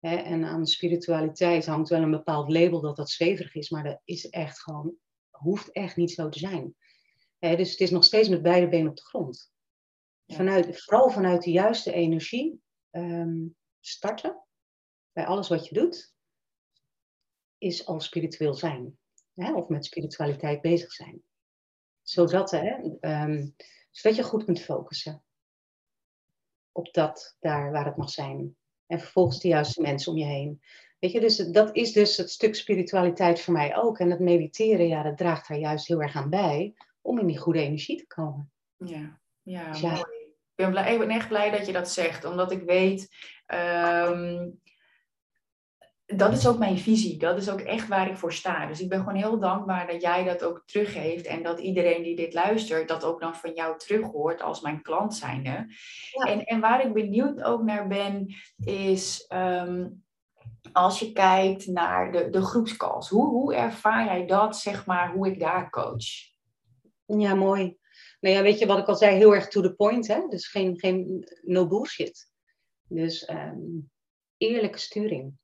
en 0.01 0.45
aan 0.45 0.67
spiritualiteit 0.67 1.67
hangt 1.67 1.89
wel 1.89 2.03
een 2.03 2.11
bepaald 2.11 2.51
label 2.51 2.81
dat 2.81 2.97
dat 2.97 3.11
zweverig 3.11 3.55
is, 3.55 3.71
maar 3.71 3.85
dat 3.85 4.01
is 4.05 4.29
echt 4.29 4.63
gewoon, 4.63 4.95
hoeft 5.31 5.73
echt 5.73 5.97
niet 5.97 6.11
zo 6.11 6.29
te 6.29 6.39
zijn. 6.39 6.77
dus 7.39 7.71
het 7.71 7.81
is 7.81 7.91
nog 7.91 8.05
steeds 8.05 8.29
met 8.29 8.43
beide 8.43 8.69
benen 8.69 8.91
op 8.91 8.97
de 8.97 9.03
grond. 9.03 9.53
Vanuit, 10.27 10.83
vooral 10.83 11.11
vanuit 11.11 11.43
de 11.43 11.51
juiste 11.51 11.93
energie 11.93 12.63
ehm, 12.91 13.47
starten 13.81 14.45
bij 15.13 15.27
alles 15.27 15.49
wat 15.49 15.69
je 15.69 15.75
doet, 15.75 16.15
is 17.59 17.87
al 17.87 18.01
spiritueel 18.01 18.55
zijn. 18.55 18.99
of 19.35 19.69
met 19.69 19.85
spiritualiteit 19.85 20.61
bezig 20.61 20.93
zijn. 20.93 21.23
Zodat, 22.03 22.51
hè, 22.51 22.77
um, 23.01 23.55
zodat 23.91 24.17
je 24.17 24.23
goed 24.23 24.45
kunt 24.45 24.61
focussen 24.61 25.25
op 26.73 26.93
dat 26.93 27.37
daar 27.41 27.73
waar 27.73 27.85
het 27.85 27.97
mag 27.97 28.11
zijn. 28.11 28.57
En 28.87 29.01
vervolgens 29.01 29.41
de 29.41 29.49
juiste 29.49 29.81
mensen 29.81 30.13
om 30.13 30.19
je 30.19 30.25
heen. 30.25 30.63
Weet 30.99 31.13
je, 31.13 31.21
dus 31.21 31.37
dat 31.37 31.77
is 31.77 31.93
dus 31.93 32.17
het 32.17 32.31
stuk 32.31 32.55
spiritualiteit 32.55 33.41
voor 33.41 33.53
mij 33.53 33.77
ook. 33.77 33.99
En 33.99 34.11
het 34.11 34.21
mediteren, 34.21 34.89
ja, 34.89 35.03
dat 35.03 35.17
draagt 35.17 35.49
daar 35.49 35.59
juist 35.59 35.87
heel 35.87 36.03
erg 36.03 36.17
aan 36.17 36.31
bij 36.31 36.75
om 37.01 37.19
in 37.19 37.27
die 37.27 37.39
goede 37.39 37.61
energie 37.61 37.97
te 37.97 38.07
komen. 38.07 38.53
Ja, 38.77 39.21
ja, 39.43 39.71
dus 39.71 39.81
mooi. 39.81 40.01
Ik 40.55 40.69
ben, 40.69 40.71
blij, 40.71 40.93
ik 40.93 40.99
ben 40.99 41.11
echt 41.11 41.29
blij 41.29 41.51
dat 41.51 41.67
je 41.67 41.73
dat 41.73 41.91
zegt, 41.91 42.25
omdat 42.25 42.53
ik 42.53 42.63
weet, 42.63 43.09
um, 43.47 44.61
dat 46.17 46.33
is 46.33 46.47
ook 46.47 46.59
mijn 46.59 46.79
visie. 46.79 47.19
Dat 47.19 47.37
is 47.37 47.51
ook 47.51 47.61
echt 47.61 47.89
waar 47.89 48.11
ik 48.11 48.17
voor 48.17 48.33
sta. 48.33 48.67
Dus 48.67 48.81
ik 48.81 48.89
ben 48.89 48.99
gewoon 48.99 49.15
heel 49.15 49.39
dankbaar 49.39 49.87
dat 49.87 50.03
jij 50.03 50.25
dat 50.25 50.45
ook 50.45 50.63
teruggeeft. 50.67 51.27
En 51.27 51.43
dat 51.43 51.61
iedereen 51.61 52.03
die 52.03 52.17
dit 52.17 52.35
luistert, 52.35 52.89
dat 52.89 53.05
ook 53.05 53.21
dan 53.21 53.35
van 53.35 53.53
jou 53.55 53.79
terug 53.79 54.11
hoort 54.11 54.43
als 54.43 54.61
mijn 54.61 54.83
klant 54.83 55.15
zijnde. 55.15 55.67
En, 56.13 56.45
en 56.45 56.61
waar 56.61 56.87
ik 56.87 56.93
benieuwd 56.93 57.43
ook 57.43 57.63
naar 57.63 57.89
ben, 57.89 58.35
is 58.65 59.27
ehm, 59.27 59.89
als 60.73 60.99
je 60.99 61.13
kijkt 61.13 61.67
naar 61.67 62.13
de, 62.13 62.31
de 62.31 62.43
groepscalls. 62.43 63.09
Hoe, 63.09 63.29
hoe 63.29 63.55
ervaar 63.55 64.05
jij 64.05 64.27
dat, 64.27 64.57
zeg 64.57 64.87
maar, 64.87 65.13
hoe 65.13 65.27
ik 65.27 65.41
daar 65.41 65.71
coach? 65.71 66.07
Ja, 67.05 67.35
mooi. 67.35 67.77
Nou 68.21 68.35
ja, 68.37 68.43
weet 68.43 68.59
je 68.59 68.67
wat 68.67 68.79
ik 68.79 68.87
al 68.87 68.97
zei, 68.97 69.17
heel 69.17 69.35
erg 69.35 69.49
to 69.49 69.61
the 69.61 69.75
point. 69.75 70.07
Hè? 70.07 70.27
Dus 70.29 70.49
geen, 70.49 70.79
geen 70.79 71.29
no 71.43 71.67
bullshit. 71.67 72.31
Dus 72.89 73.29
um, 73.29 73.91
eerlijke 74.37 74.79
sturing 74.79 75.41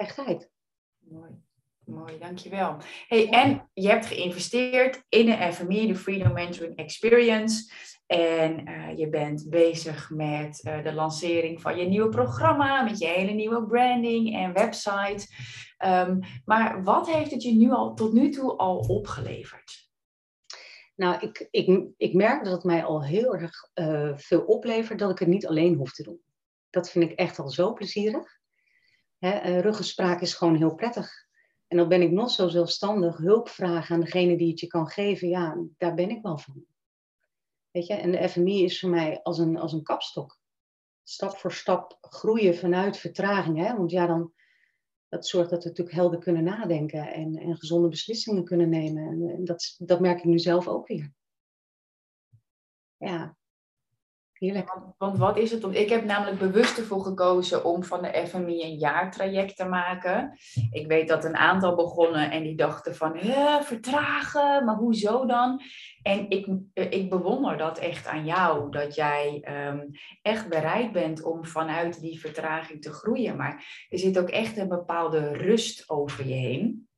echtheid. 0.00 0.50
Mooi. 0.98 1.30
Mooi, 1.84 2.18
dankjewel. 2.18 2.76
Hey, 3.06 3.28
en 3.28 3.70
je 3.72 3.88
hebt 3.88 4.06
geïnvesteerd 4.06 5.04
in 5.08 5.26
de 5.26 5.52
FME, 5.52 5.86
de 5.86 5.96
Freedom 5.96 6.32
Mentoring 6.32 6.76
Experience. 6.76 7.72
En 8.06 8.68
uh, 8.68 8.98
je 8.98 9.08
bent 9.08 9.46
bezig 9.48 10.10
met 10.10 10.64
uh, 10.66 10.84
de 10.84 10.92
lancering 10.92 11.60
van 11.60 11.76
je 11.76 11.86
nieuwe 11.86 12.08
programma, 12.08 12.82
met 12.82 12.98
je 12.98 13.06
hele 13.06 13.32
nieuwe 13.32 13.66
branding 13.66 14.34
en 14.36 14.52
website. 14.52 15.26
Um, 15.84 16.18
maar 16.44 16.82
wat 16.82 17.10
heeft 17.10 17.30
het 17.30 17.42
je 17.42 17.52
nu 17.52 17.70
al, 17.70 17.94
tot 17.94 18.12
nu 18.12 18.30
toe 18.30 18.56
al 18.56 18.78
opgeleverd? 18.78 19.88
Nou, 20.94 21.20
ik, 21.20 21.48
ik, 21.50 21.88
ik 21.96 22.14
merk 22.14 22.44
dat 22.44 22.52
het 22.52 22.64
mij 22.64 22.84
al 22.84 23.04
heel 23.04 23.34
erg 23.34 23.70
uh, 23.74 24.16
veel 24.16 24.40
oplevert 24.40 24.98
dat 24.98 25.10
ik 25.10 25.18
het 25.18 25.28
niet 25.28 25.46
alleen 25.46 25.74
hoef 25.74 25.92
te 25.92 26.02
doen. 26.02 26.20
Dat 26.70 26.90
vind 26.90 27.10
ik 27.10 27.18
echt 27.18 27.38
al 27.38 27.48
zo 27.48 27.72
plezierig. 27.72 28.39
Hè, 29.20 29.30
eh, 29.30 29.60
ruggespraak 29.60 30.20
is 30.20 30.34
gewoon 30.34 30.56
heel 30.56 30.74
prettig. 30.74 31.28
En 31.66 31.76
dan 31.76 31.88
ben 31.88 32.02
ik 32.02 32.10
nog 32.10 32.30
zo 32.30 32.48
zelfstandig. 32.48 33.16
Hulp 33.16 33.48
vragen 33.48 33.94
aan 33.94 34.00
degene 34.00 34.36
die 34.36 34.50
het 34.50 34.60
je 34.60 34.66
kan 34.66 34.88
geven, 34.88 35.28
ja, 35.28 35.64
daar 35.76 35.94
ben 35.94 36.10
ik 36.10 36.22
wel 36.22 36.38
van. 36.38 36.64
Weet 37.70 37.86
je, 37.86 37.94
en 37.94 38.10
de 38.10 38.28
FMI 38.28 38.64
is 38.64 38.80
voor 38.80 38.90
mij 38.90 39.22
als 39.22 39.38
een, 39.38 39.58
als 39.58 39.72
een 39.72 39.82
kapstok. 39.82 40.38
Stap 41.02 41.36
voor 41.36 41.52
stap 41.52 41.98
groeien 42.00 42.56
vanuit 42.56 42.96
vertraging. 42.96 43.58
Hè? 43.58 43.76
Want 43.76 43.90
ja, 43.90 44.06
dan, 44.06 44.32
dat 45.08 45.26
zorgt 45.26 45.50
dat 45.50 45.62
we 45.62 45.68
natuurlijk 45.68 45.96
helder 45.96 46.18
kunnen 46.18 46.44
nadenken 46.44 47.12
en, 47.12 47.36
en 47.36 47.56
gezonde 47.56 47.88
beslissingen 47.88 48.44
kunnen 48.44 48.68
nemen. 48.68 49.06
En, 49.06 49.28
en 49.28 49.44
dat, 49.44 49.74
dat 49.78 50.00
merk 50.00 50.18
ik 50.18 50.24
nu 50.24 50.38
zelf 50.38 50.68
ook 50.68 50.86
weer. 50.86 51.12
Ja, 52.96 53.36
want, 54.40 54.94
want, 54.98 55.18
wat 55.18 55.38
is 55.38 55.50
het? 55.50 55.64
Ik 55.70 55.88
heb 55.88 56.04
namelijk 56.04 56.38
bewust 56.38 56.78
ervoor 56.78 57.02
gekozen 57.02 57.64
om 57.64 57.84
van 57.84 58.02
de 58.02 58.26
FMI 58.26 58.62
een 58.62 58.78
jaartraject 58.78 59.56
te 59.56 59.64
maken. 59.64 60.38
Ik 60.70 60.86
weet 60.86 61.08
dat 61.08 61.24
een 61.24 61.36
aantal 61.36 61.74
begonnen 61.74 62.30
en 62.30 62.42
die 62.42 62.56
dachten 62.56 62.96
van, 62.96 63.18
vertragen, 63.62 64.64
maar 64.64 64.74
hoezo 64.74 65.26
dan? 65.26 65.60
En 66.02 66.30
ik, 66.30 66.48
ik 66.72 67.10
bewonder 67.10 67.56
dat 67.56 67.78
echt 67.78 68.06
aan 68.06 68.24
jou, 68.24 68.70
dat 68.70 68.94
jij 68.94 69.46
um, 69.68 69.90
echt 70.22 70.48
bereid 70.48 70.92
bent 70.92 71.22
om 71.22 71.44
vanuit 71.44 72.00
die 72.00 72.20
vertraging 72.20 72.82
te 72.82 72.92
groeien. 72.92 73.36
Maar 73.36 73.86
er 73.88 73.98
zit 73.98 74.18
ook 74.18 74.30
echt 74.30 74.56
een 74.56 74.68
bepaalde 74.68 75.32
rust 75.32 75.90
over 75.90 76.26
je 76.26 76.34
heen. 76.34 76.88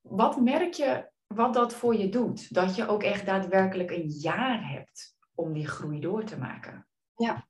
Wat 0.00 0.40
merk 0.40 0.72
je 0.72 1.10
wat 1.26 1.54
dat 1.54 1.74
voor 1.74 1.96
je 1.96 2.08
doet? 2.08 2.54
Dat 2.54 2.76
je 2.76 2.88
ook 2.88 3.02
echt 3.02 3.26
daadwerkelijk 3.26 3.90
een 3.90 4.08
jaar 4.08 4.70
hebt 4.70 5.16
om 5.38 5.52
die 5.52 5.66
groei 5.66 6.00
door 6.00 6.24
te 6.24 6.38
maken? 6.38 6.88
Ja. 7.16 7.48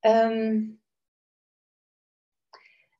Um, 0.00 0.80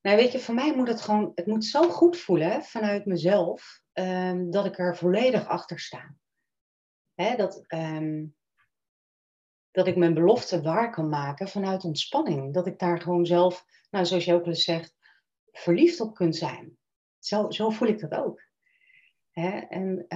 nou, 0.00 0.16
weet 0.16 0.32
je, 0.32 0.38
voor 0.38 0.54
mij 0.54 0.76
moet 0.76 0.88
het 0.88 1.00
gewoon, 1.00 1.32
het 1.34 1.46
moet 1.46 1.64
zo 1.64 1.88
goed 1.88 2.16
voelen 2.16 2.64
vanuit 2.64 3.06
mezelf, 3.06 3.82
um, 3.92 4.50
dat 4.50 4.64
ik 4.64 4.78
er 4.78 4.96
volledig 4.96 5.46
achter 5.46 5.78
sta. 5.78 6.14
Hè, 7.14 7.36
dat, 7.36 7.64
um, 7.68 8.36
dat 9.70 9.86
ik 9.86 9.96
mijn 9.96 10.14
belofte 10.14 10.62
waar 10.62 10.90
kan 10.90 11.08
maken 11.08 11.48
vanuit 11.48 11.84
ontspanning. 11.84 12.54
Dat 12.54 12.66
ik 12.66 12.78
daar 12.78 13.00
gewoon 13.00 13.26
zelf, 13.26 13.64
nou, 13.90 14.06
zoals 14.06 14.24
je 14.24 14.34
ook 14.34 14.46
eens 14.46 14.64
zegt, 14.64 14.96
verliefd 15.52 16.00
op 16.00 16.14
kunt 16.14 16.36
zijn. 16.36 16.78
Zo, 17.18 17.50
zo 17.50 17.70
voel 17.70 17.88
ik 17.88 18.00
dat 18.00 18.14
ook. 18.14 18.42
Hè? 19.30 19.58
En 19.58 20.06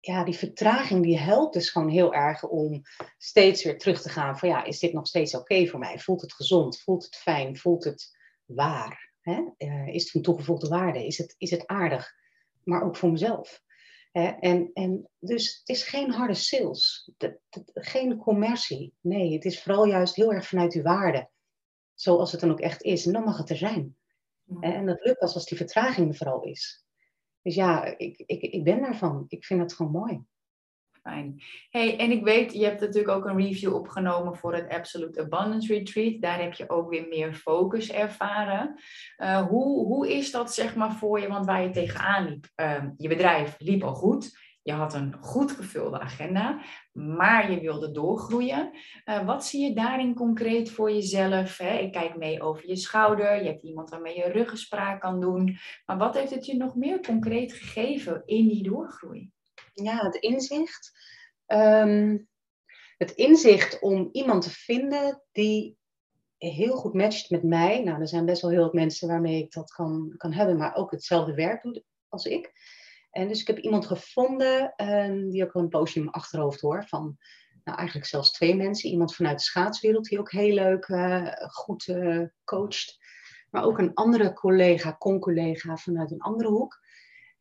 ja, 0.00 0.24
die 0.24 0.34
vertraging 0.34 1.02
die 1.02 1.18
helpt 1.18 1.52
dus 1.52 1.70
gewoon 1.70 1.88
heel 1.88 2.14
erg 2.14 2.48
om 2.48 2.82
steeds 3.18 3.64
weer 3.64 3.78
terug 3.78 4.02
te 4.02 4.08
gaan 4.08 4.38
van 4.38 4.48
ja, 4.48 4.64
is 4.64 4.78
dit 4.78 4.92
nog 4.92 5.06
steeds 5.06 5.34
oké 5.34 5.66
voor 5.66 5.78
mij? 5.78 5.98
Voelt 5.98 6.20
het 6.20 6.32
gezond? 6.32 6.80
Voelt 6.80 7.04
het 7.04 7.16
fijn? 7.16 7.56
Voelt 7.56 7.84
het 7.84 8.16
waar? 8.44 9.12
Hè? 9.20 9.42
Uh, 9.58 9.88
is 9.88 10.02
het 10.02 10.10
van 10.10 10.22
toegevoegde 10.22 10.68
waarde? 10.68 11.06
Is 11.06 11.18
het, 11.18 11.34
is 11.38 11.50
het 11.50 11.66
aardig? 11.66 12.12
Maar 12.64 12.82
ook 12.82 12.96
voor 12.96 13.10
mezelf. 13.10 13.62
Hè? 14.12 14.26
En, 14.26 14.70
en 14.72 15.08
dus 15.18 15.58
het 15.58 15.68
is 15.68 15.82
geen 15.82 16.10
harde 16.10 16.34
sales, 16.34 17.10
geen 17.74 18.16
commercie. 18.16 18.94
Nee, 19.00 19.32
het 19.32 19.44
is 19.44 19.62
vooral 19.62 19.84
juist 19.84 20.14
heel 20.14 20.32
erg 20.32 20.46
vanuit 20.46 20.74
uw 20.74 20.82
waarde. 20.82 21.30
Zoals 21.94 22.32
het 22.32 22.40
dan 22.40 22.50
ook 22.50 22.60
echt 22.60 22.82
is. 22.82 23.06
En 23.06 23.12
dan 23.12 23.24
mag 23.24 23.38
het 23.38 23.50
er 23.50 23.56
zijn. 23.56 23.96
En 24.60 24.86
dat 24.86 25.04
lukt 25.04 25.18
pas 25.18 25.34
als 25.34 25.44
die 25.44 25.56
vertraging 25.56 26.08
er 26.08 26.16
vooral 26.16 26.42
is. 26.42 26.84
Dus 27.42 27.54
ja, 27.54 27.84
ik, 27.84 28.22
ik, 28.26 28.42
ik 28.42 28.64
ben 28.64 28.80
daarvan. 28.80 29.24
Ik 29.28 29.44
vind 29.44 29.60
het 29.60 29.74
gewoon 29.74 29.92
mooi. 29.92 30.22
Fijn. 31.02 31.42
Hey, 31.70 31.98
en 31.98 32.10
ik 32.10 32.24
weet, 32.24 32.52
je 32.52 32.64
hebt 32.64 32.80
natuurlijk 32.80 33.08
ook 33.08 33.24
een 33.24 33.36
review 33.36 33.74
opgenomen 33.74 34.36
voor 34.36 34.54
het 34.54 34.68
Absolute 34.68 35.20
Abundance 35.20 35.74
Retreat. 35.74 36.20
Daar 36.20 36.40
heb 36.40 36.52
je 36.52 36.70
ook 36.70 36.90
weer 36.90 37.06
meer 37.08 37.34
focus 37.34 37.92
ervaren. 37.92 38.80
Uh, 39.18 39.46
hoe, 39.46 39.86
hoe 39.86 40.12
is 40.12 40.30
dat 40.30 40.54
zeg 40.54 40.74
maar 40.74 40.92
voor 40.92 41.20
je? 41.20 41.28
Want 41.28 41.46
waar 41.46 41.62
je 41.62 41.70
tegenaan 41.70 42.28
liep, 42.28 42.48
uh, 42.56 42.84
je 42.96 43.08
bedrijf 43.08 43.56
liep 43.58 43.82
al 43.82 43.94
goed. 43.94 44.38
Je 44.62 44.72
had 44.72 44.94
een 44.94 45.16
goed 45.20 45.52
gevulde 45.52 46.00
agenda, 46.00 46.62
maar 46.92 47.52
je 47.52 47.60
wilde 47.60 47.90
doorgroeien. 47.90 48.70
Uh, 49.04 49.26
wat 49.26 49.46
zie 49.46 49.68
je 49.68 49.74
daarin 49.74 50.14
concreet 50.14 50.70
voor 50.70 50.92
jezelf? 50.92 51.56
Hè? 51.56 51.78
Ik 51.78 51.92
kijk 51.92 52.16
mee 52.16 52.42
over 52.42 52.68
je 52.68 52.76
schouder. 52.76 53.42
Je 53.42 53.48
hebt 53.48 53.62
iemand 53.62 53.90
waarmee 53.90 54.16
je 54.16 54.30
ruggespraak 54.30 55.00
kan 55.00 55.20
doen. 55.20 55.58
Maar 55.86 55.98
wat 55.98 56.14
heeft 56.14 56.34
het 56.34 56.46
je 56.46 56.56
nog 56.56 56.74
meer 56.74 57.00
concreet 57.00 57.52
gegeven 57.52 58.22
in 58.24 58.48
die 58.48 58.62
doorgroei? 58.62 59.30
Ja, 59.74 59.96
het 59.96 60.14
inzicht. 60.14 60.92
Um, 61.46 62.28
het 62.96 63.10
inzicht 63.10 63.80
om 63.80 64.08
iemand 64.12 64.42
te 64.42 64.50
vinden 64.50 65.22
die 65.32 65.78
heel 66.38 66.76
goed 66.76 66.94
matcht 66.94 67.30
met 67.30 67.42
mij. 67.42 67.82
Nou, 67.82 68.00
er 68.00 68.08
zijn 68.08 68.24
best 68.24 68.42
wel 68.42 68.50
heel 68.50 68.64
veel 68.70 68.80
mensen 68.80 69.08
waarmee 69.08 69.42
ik 69.42 69.52
dat 69.52 69.72
kan, 69.72 70.14
kan 70.16 70.32
hebben, 70.32 70.56
maar 70.56 70.74
ook 70.74 70.90
hetzelfde 70.90 71.34
werk 71.34 71.62
doet 71.62 71.82
als 72.08 72.24
ik. 72.24 72.52
En 73.10 73.28
dus 73.28 73.40
ik 73.40 73.46
heb 73.46 73.58
iemand 73.58 73.86
gevonden, 73.86 74.74
uh, 74.76 75.30
die 75.30 75.44
ook 75.44 75.52
al 75.52 75.60
een 75.60 75.68
poosje 75.68 75.96
in 75.96 76.04
mijn 76.04 76.14
achterhoofd 76.14 76.60
hoor, 76.60 76.84
van 76.84 77.18
nou 77.64 77.78
eigenlijk 77.78 78.08
zelfs 78.08 78.32
twee 78.32 78.56
mensen. 78.56 78.90
Iemand 78.90 79.14
vanuit 79.14 79.38
de 79.38 79.44
schaatswereld 79.44 80.04
die 80.04 80.18
ook 80.18 80.30
heel 80.30 80.54
leuk, 80.54 80.86
goed 81.50 81.94
coacht. 82.44 82.98
Maar 83.50 83.64
ook 83.64 83.78
een 83.78 83.94
andere 83.94 84.32
collega, 84.32 84.96
con-collega 84.98 85.76
vanuit 85.76 86.10
een 86.10 86.20
andere 86.20 86.48
hoek. 86.48 86.78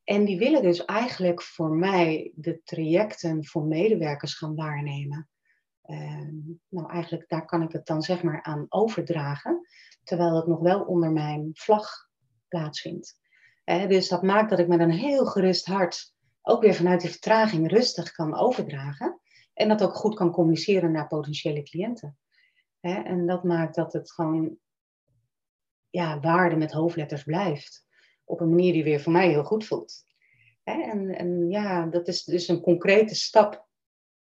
En 0.03 0.25
die 0.25 0.37
willen 0.37 0.61
dus 0.61 0.85
eigenlijk 0.85 1.41
voor 1.41 1.69
mij 1.69 2.31
de 2.35 2.61
trajecten 2.63 3.45
voor 3.45 3.65
medewerkers 3.65 4.33
gaan 4.33 4.55
waarnemen. 4.55 5.29
Ehm, 5.81 6.35
nou, 6.67 6.91
eigenlijk 6.91 7.29
daar 7.29 7.45
kan 7.45 7.61
ik 7.61 7.71
het 7.71 7.85
dan 7.85 8.01
zeg 8.01 8.23
maar 8.23 8.43
aan 8.43 8.65
overdragen, 8.69 9.67
terwijl 10.03 10.35
het 10.35 10.47
nog 10.47 10.59
wel 10.59 10.81
onder 10.81 11.11
mijn 11.11 11.49
vlag 11.53 11.89
plaatsvindt. 12.47 13.19
Dus 13.77 14.07
dat 14.07 14.23
maakt 14.23 14.49
dat 14.49 14.59
ik 14.59 14.67
met 14.67 14.79
een 14.79 14.91
heel 14.91 15.25
gerust 15.25 15.65
hart 15.65 16.13
ook 16.41 16.61
weer 16.61 16.73
vanuit 16.73 17.01
die 17.01 17.09
vertraging 17.09 17.71
rustig 17.71 18.11
kan 18.11 18.35
overdragen. 18.35 19.19
En 19.53 19.67
dat 19.67 19.83
ook 19.83 19.95
goed 19.95 20.15
kan 20.15 20.31
communiceren 20.31 20.91
naar 20.91 21.07
potentiële 21.07 21.63
cliënten. 21.63 22.17
en 22.79 23.25
dat 23.25 23.43
maakt 23.43 23.75
dat 23.75 23.93
het 23.93 24.11
gewoon 24.11 24.57
ja, 25.89 26.19
waarde 26.19 26.55
met 26.55 26.71
hoofdletters 26.71 27.23
blijft. 27.23 27.85
Op 28.23 28.39
een 28.39 28.49
manier 28.49 28.73
die 28.73 28.83
weer 28.83 29.01
voor 29.01 29.11
mij 29.11 29.29
heel 29.29 29.43
goed 29.43 29.65
voelt. 29.65 30.03
En, 30.63 31.15
en 31.15 31.49
ja, 31.49 31.85
dat 31.85 32.07
is 32.07 32.23
dus 32.23 32.47
een 32.47 32.61
concrete 32.61 33.15
stap 33.15 33.67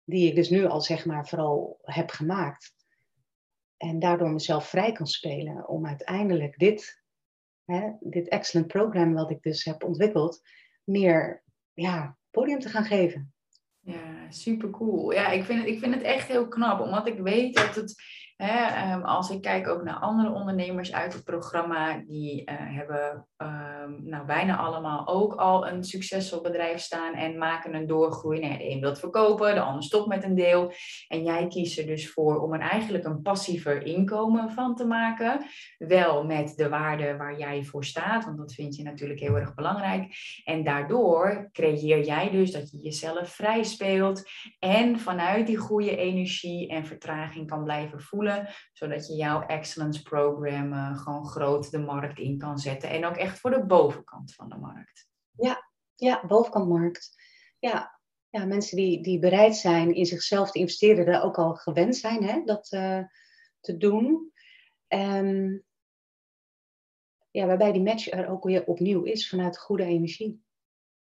die 0.03 0.27
ik 0.27 0.35
dus 0.35 0.49
nu 0.49 0.65
al 0.65 0.81
zeg 0.81 1.05
maar 1.05 1.27
vooral 1.27 1.79
heb 1.81 2.09
gemaakt. 2.09 2.73
En 3.77 3.99
daardoor 3.99 4.31
mezelf 4.31 4.67
vrij 4.67 4.91
kan 4.91 5.07
spelen 5.07 5.67
om 5.67 5.85
uiteindelijk 5.85 6.59
dit, 6.59 7.03
hè, 7.69 7.91
dit 7.99 8.27
excellent 8.27 8.67
programma 8.67 9.13
wat 9.13 9.31
ik 9.31 9.41
dus 9.41 9.63
heb 9.63 9.83
ontwikkeld, 9.83 10.41
meer 10.83 11.43
ja, 11.73 12.17
podium 12.31 12.59
te 12.59 12.69
gaan 12.69 12.85
geven. 12.85 13.33
Ja, 13.79 14.31
super 14.31 14.69
cool. 14.69 15.11
Ja, 15.11 15.29
ik 15.29 15.43
vind, 15.43 15.59
het, 15.59 15.67
ik 15.67 15.79
vind 15.79 15.93
het 15.93 16.03
echt 16.03 16.27
heel 16.27 16.47
knap, 16.47 16.79
omdat 16.79 17.07
ik 17.07 17.19
weet 17.19 17.55
dat 17.55 17.75
het 17.75 18.03
Ehm, 18.39 19.01
als 19.01 19.29
ik 19.29 19.41
kijk 19.41 19.67
ook 19.67 19.83
naar 19.83 19.95
andere 19.95 20.31
ondernemers 20.31 20.93
uit 20.93 21.13
het 21.13 21.23
programma, 21.23 22.03
die 22.07 22.41
uh, 22.41 22.55
hebben 22.57 23.27
um, 23.37 23.99
nou, 24.03 24.25
bijna 24.25 24.57
allemaal 24.57 25.07
ook 25.07 25.33
al 25.33 25.67
een 25.67 25.83
succesvol 25.83 26.41
bedrijf 26.41 26.79
staan 26.79 27.13
en 27.13 27.37
maken 27.37 27.73
een 27.73 27.87
doorgroei. 27.87 28.39
Nee, 28.39 28.57
de 28.57 28.71
een 28.71 28.79
wil 28.79 28.89
het 28.89 28.99
verkopen, 28.99 29.55
de 29.55 29.61
ander 29.61 29.83
stopt 29.83 30.07
met 30.07 30.23
een 30.23 30.35
deel. 30.35 30.71
En 31.07 31.23
jij 31.23 31.47
kiest 31.47 31.77
er 31.79 31.85
dus 31.85 32.11
voor 32.11 32.41
om 32.41 32.53
er 32.53 32.59
eigenlijk 32.59 33.05
een 33.05 33.21
passiever 33.21 33.85
inkomen 33.85 34.51
van 34.51 34.75
te 34.75 34.85
maken. 34.85 35.45
Wel 35.77 36.25
met 36.25 36.53
de 36.55 36.69
waarde 36.69 37.17
waar 37.17 37.37
jij 37.37 37.63
voor 37.63 37.85
staat, 37.85 38.25
want 38.25 38.37
dat 38.37 38.53
vind 38.53 38.75
je 38.75 38.83
natuurlijk 38.83 39.19
heel 39.19 39.35
erg 39.35 39.55
belangrijk. 39.55 40.13
En 40.43 40.63
daardoor 40.63 41.49
creëer 41.51 42.05
jij 42.05 42.29
dus 42.29 42.51
dat 42.51 42.71
je 42.71 42.77
jezelf 42.77 43.29
vrij 43.29 43.63
speelt 43.63 44.29
en 44.59 44.99
vanuit 44.99 45.47
die 45.47 45.57
goede 45.57 45.95
energie 45.95 46.69
en 46.69 46.85
vertraging 46.85 47.47
kan 47.47 47.63
blijven 47.63 48.01
voelen 48.01 48.27
zodat 48.73 49.07
je 49.07 49.13
jouw 49.15 49.41
excellence 49.41 50.01
program 50.01 50.73
uh, 50.73 50.97
gewoon 50.97 51.25
groot 51.25 51.71
de 51.71 51.79
markt 51.79 52.19
in 52.19 52.37
kan 52.37 52.57
zetten. 52.57 52.89
En 52.89 53.05
ook 53.05 53.15
echt 53.15 53.39
voor 53.39 53.51
de 53.51 53.65
bovenkant 53.65 54.33
van 54.33 54.49
de 54.49 54.57
markt. 54.57 55.09
Ja, 55.31 55.69
ja 55.95 56.25
bovenkantmarkt. 56.27 57.15
Ja, 57.59 57.99
ja 58.29 58.45
mensen 58.45 58.77
die, 58.77 59.03
die 59.03 59.19
bereid 59.19 59.55
zijn 59.55 59.95
in 59.95 60.05
zichzelf 60.05 60.51
te 60.51 60.59
investeren, 60.59 61.05
daar 61.05 61.23
ook 61.23 61.37
al 61.37 61.55
gewend 61.55 61.95
zijn 61.95 62.23
hè, 62.23 62.41
dat 62.43 62.71
uh, 62.71 63.03
te 63.59 63.77
doen. 63.77 64.31
Um, 64.87 65.63
ja, 67.31 67.45
waarbij 67.45 67.71
die 67.71 67.81
match 67.81 68.11
er 68.11 68.27
ook 68.27 68.43
weer 68.43 68.65
opnieuw 68.65 69.03
is 69.03 69.29
vanuit 69.29 69.59
goede 69.59 69.83
energie. 69.83 70.43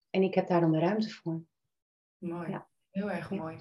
En 0.10 0.24
ik 0.24 0.34
heb 0.34 0.48
daar 0.48 0.62
dan 0.62 0.72
de 0.72 0.80
ruimte 0.80 1.10
voor. 1.10 1.42
Mooi, 2.18 2.50
ja. 2.50 2.68
heel 2.92 3.12
erg 3.12 3.32
mooi. 3.32 3.58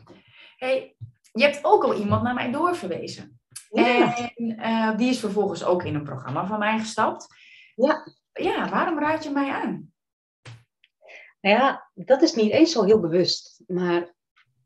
Hey, 0.56 0.96
je 1.32 1.42
hebt 1.42 1.64
ook 1.64 1.84
al 1.84 1.94
iemand 1.98 2.22
naar 2.22 2.34
mij 2.34 2.50
doorverwezen. 2.50 3.40
En 3.70 4.30
uh, 4.38 4.96
die 4.96 5.08
is 5.08 5.18
vervolgens 5.18 5.64
ook 5.64 5.84
in 5.84 5.94
een 5.94 6.04
programma 6.04 6.46
van 6.46 6.58
mij 6.58 6.78
gestapt. 6.78 7.26
Ja. 7.74 8.14
Ja, 8.32 8.68
waarom 8.68 8.98
raad 8.98 9.24
je 9.24 9.30
mij 9.30 9.50
aan? 9.50 9.92
Nou 11.40 11.56
ja, 11.56 11.90
dat 11.94 12.22
is 12.22 12.34
niet 12.34 12.50
eens 12.50 12.72
zo 12.72 12.84
heel 12.84 13.00
bewust. 13.00 13.62
Maar 13.66 14.14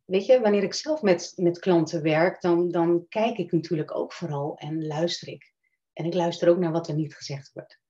weet 0.05 0.27
je, 0.27 0.41
wanneer 0.41 0.63
ik 0.63 0.75
zelf 0.75 1.03
met, 1.03 1.33
met 1.37 1.59
klanten 1.59 2.03
werk, 2.03 2.41
dan, 2.41 2.71
dan 2.71 3.07
kijk 3.09 3.39
ik 3.39 3.53
natuurlijk 3.53 3.95
ook 3.95 4.13
vooral 4.13 4.57
en 4.57 4.87
luister 4.87 5.29
ik. 5.29 5.53
En 5.93 6.05
ik 6.05 6.15
luister 6.15 6.49
ook 6.49 6.59
naar 6.59 6.73
wat 6.73 6.89
er 6.89 6.95
niet 6.95 7.15
gezegd 7.15 7.51
wordt. 7.53 7.81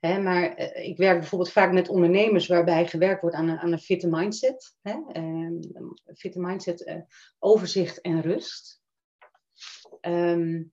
Maar 0.00 0.60
uh, 0.60 0.88
ik 0.88 0.96
werk 0.96 1.18
bijvoorbeeld 1.18 1.52
vaak 1.52 1.72
met 1.72 1.88
ondernemers 1.88 2.46
waarbij 2.46 2.86
gewerkt 2.86 3.20
wordt 3.20 3.36
aan 3.36 3.48
een, 3.48 3.58
aan 3.58 3.72
een 3.72 3.78
fitte 3.78 4.08
mindset. 4.08 4.76
Hè, 4.82 4.96
uh, 5.12 5.60
fitte 6.16 6.40
mindset, 6.40 6.86
uh, 6.86 6.96
overzicht 7.38 8.00
en 8.00 8.20
rust. 8.20 8.82
Um, 10.00 10.72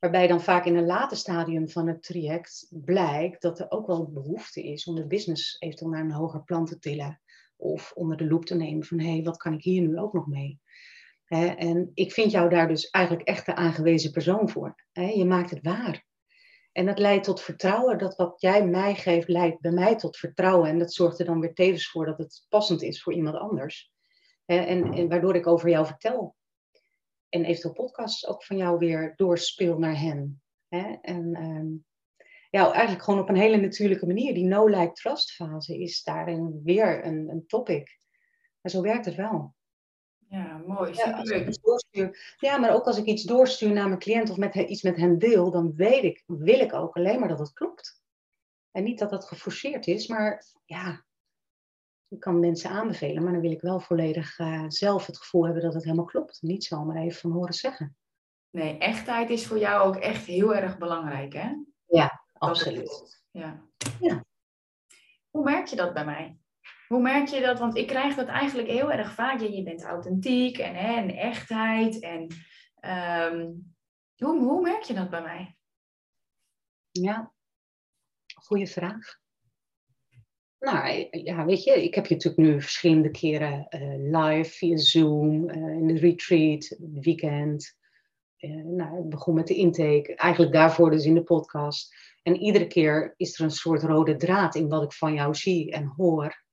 waarbij 0.00 0.26
dan 0.26 0.40
vaak 0.40 0.64
in 0.64 0.76
een 0.76 0.86
later 0.86 1.16
stadium 1.16 1.68
van 1.68 1.88
het 1.88 2.02
traject 2.02 2.66
blijkt 2.70 3.42
dat 3.42 3.58
er 3.60 3.70
ook 3.70 3.86
wel 3.86 4.12
behoefte 4.12 4.62
is 4.62 4.86
om 4.86 4.94
de 4.94 5.06
business 5.06 5.56
eventueel 5.58 5.90
naar 5.90 6.00
een 6.00 6.10
hoger 6.10 6.44
plan 6.44 6.66
te 6.66 6.78
tillen. 6.78 7.20
Of 7.56 7.92
onder 7.92 8.16
de 8.16 8.26
loep 8.26 8.44
te 8.44 8.54
nemen 8.54 8.84
van 8.84 9.00
hé, 9.00 9.10
hey, 9.10 9.22
wat 9.22 9.36
kan 9.36 9.52
ik 9.52 9.62
hier 9.62 9.82
nu 9.82 9.98
ook 9.98 10.12
nog 10.12 10.26
mee? 10.26 10.62
en 11.56 11.90
ik 11.94 12.12
vind 12.12 12.30
jou 12.30 12.48
daar 12.48 12.68
dus 12.68 12.90
eigenlijk 12.90 13.28
echt 13.28 13.46
de 13.46 13.54
aangewezen 13.54 14.10
persoon 14.10 14.48
voor. 14.48 14.74
je 14.92 15.24
maakt 15.24 15.50
het 15.50 15.62
waar. 15.62 16.06
En 16.72 16.86
dat 16.86 16.98
leidt 16.98 17.24
tot 17.24 17.40
vertrouwen. 17.40 17.98
Dat 17.98 18.16
wat 18.16 18.40
jij 18.40 18.66
mij 18.66 18.94
geeft, 18.94 19.28
leidt 19.28 19.60
bij 19.60 19.70
mij 19.70 19.96
tot 19.96 20.16
vertrouwen. 20.16 20.68
En 20.68 20.78
dat 20.78 20.92
zorgt 20.92 21.18
er 21.18 21.24
dan 21.24 21.40
weer 21.40 21.54
tevens 21.54 21.90
voor 21.90 22.06
dat 22.06 22.18
het 22.18 22.46
passend 22.48 22.82
is 22.82 23.02
voor 23.02 23.12
iemand 23.12 23.36
anders. 23.36 23.92
en, 24.44 24.92
en 24.92 25.08
waardoor 25.08 25.34
ik 25.34 25.46
over 25.46 25.68
jou 25.68 25.86
vertel 25.86 26.36
en 27.34 27.44
eventueel 27.44 27.74
podcasts 27.74 28.26
ook 28.26 28.44
van 28.44 28.56
jou 28.56 28.78
weer 28.78 29.12
doorspeel 29.16 29.78
naar 29.78 30.00
hen. 30.00 30.42
Hè? 30.68 30.96
En 31.00 31.42
um, 31.42 31.84
ja, 32.50 32.72
eigenlijk 32.72 33.04
gewoon 33.04 33.20
op 33.20 33.28
een 33.28 33.36
hele 33.36 33.56
natuurlijke 33.56 34.06
manier. 34.06 34.34
Die 34.34 34.44
no-like 34.44 34.92
trust 34.92 35.32
fase 35.32 35.78
is 35.78 36.02
daarin 36.02 36.60
weer 36.64 37.04
een, 37.04 37.28
een 37.28 37.46
topic. 37.46 37.98
Maar 38.60 38.72
zo 38.72 38.80
werkt 38.80 39.04
het 39.04 39.14
wel. 39.14 39.54
Ja, 40.28 40.58
mooi. 40.66 40.94
Ja, 40.94 41.22
doorstuur, 41.60 42.36
ja, 42.36 42.58
maar 42.58 42.74
ook 42.74 42.86
als 42.86 42.98
ik 42.98 43.04
iets 43.04 43.22
doorstuur 43.22 43.72
naar 43.72 43.88
mijn 43.88 44.00
cliënt 44.00 44.30
of 44.30 44.36
met, 44.36 44.54
iets 44.54 44.82
met 44.82 44.96
hen 44.96 45.18
deel, 45.18 45.50
dan 45.50 45.74
weet 45.74 46.04
ik, 46.04 46.22
wil 46.26 46.60
ik 46.60 46.72
ook 46.72 46.96
alleen 46.96 47.20
maar 47.20 47.28
dat 47.28 47.38
het 47.38 47.52
klopt. 47.52 48.02
En 48.70 48.84
niet 48.84 48.98
dat 48.98 49.10
dat 49.10 49.24
geforceerd 49.24 49.86
is, 49.86 50.06
maar 50.06 50.44
ja, 50.64 51.04
ik 52.14 52.20
kan 52.20 52.40
mensen 52.40 52.70
aanbevelen, 52.70 53.22
maar 53.22 53.32
dan 53.32 53.40
wil 53.40 53.50
ik 53.50 53.60
wel 53.60 53.80
volledig 53.80 54.38
uh, 54.38 54.64
zelf 54.68 55.06
het 55.06 55.18
gevoel 55.18 55.44
hebben 55.44 55.62
dat 55.62 55.74
het 55.74 55.84
helemaal 55.84 56.04
klopt. 56.04 56.42
Niet 56.42 56.64
zomaar 56.64 56.96
even 56.96 57.20
van 57.20 57.30
horen 57.30 57.54
zeggen. 57.54 57.96
Nee, 58.50 58.78
echtheid 58.78 59.30
is 59.30 59.46
voor 59.46 59.58
jou 59.58 59.86
ook 59.86 59.96
echt 59.96 60.24
heel 60.24 60.54
erg 60.54 60.78
belangrijk, 60.78 61.32
hè? 61.32 61.52
Ja, 61.86 62.24
absoluut. 62.32 63.22
Ja. 63.30 63.62
ja. 64.00 64.24
Hoe 65.30 65.44
merk 65.44 65.66
je 65.66 65.76
dat 65.76 65.94
bij 65.94 66.04
mij? 66.04 66.38
Hoe 66.88 67.00
merk 67.00 67.28
je 67.28 67.40
dat? 67.40 67.58
Want 67.58 67.76
ik 67.76 67.86
krijg 67.86 68.14
dat 68.14 68.26
eigenlijk 68.26 68.68
heel 68.68 68.92
erg 68.92 69.12
vaak. 69.12 69.40
Je, 69.40 69.52
je 69.52 69.62
bent 69.62 69.84
authentiek 69.84 70.58
en, 70.58 70.74
hè, 70.74 70.94
en 70.94 71.10
echtheid. 71.10 72.00
En, 72.00 72.22
um, 73.32 73.74
hoe, 74.16 74.42
hoe 74.42 74.60
merk 74.60 74.82
je 74.82 74.94
dat 74.94 75.10
bij 75.10 75.22
mij? 75.22 75.56
Ja, 76.90 77.32
goede 78.34 78.66
vraag. 78.66 79.22
Nou 80.64 81.08
ja, 81.10 81.44
weet 81.44 81.64
je, 81.64 81.84
ik 81.84 81.94
heb 81.94 82.06
je 82.06 82.14
natuurlijk 82.14 82.42
nu 82.42 82.60
verschillende 82.60 83.10
keren 83.10 83.66
uh, 83.70 84.20
live 84.20 84.50
via 84.50 84.76
Zoom, 84.76 85.50
uh, 85.50 85.56
in 85.56 85.86
de 85.86 85.98
retreat, 85.98 86.76
weekend. 86.92 87.76
Uh, 88.38 88.64
nou, 88.64 89.04
ik 89.04 89.08
begon 89.08 89.34
met 89.34 89.46
de 89.46 89.54
intake, 89.54 90.14
eigenlijk 90.14 90.52
daarvoor 90.52 90.90
dus 90.90 91.04
in 91.04 91.14
de 91.14 91.22
podcast. 91.22 91.94
En 92.22 92.36
iedere 92.36 92.66
keer 92.66 93.14
is 93.16 93.38
er 93.38 93.44
een 93.44 93.50
soort 93.50 93.82
rode 93.82 94.16
draad 94.16 94.54
in 94.54 94.68
wat 94.68 94.82
ik 94.82 94.92
van 94.92 95.14
jou 95.14 95.34
zie 95.34 95.72
en 95.72 95.86
hoor. 95.96 96.44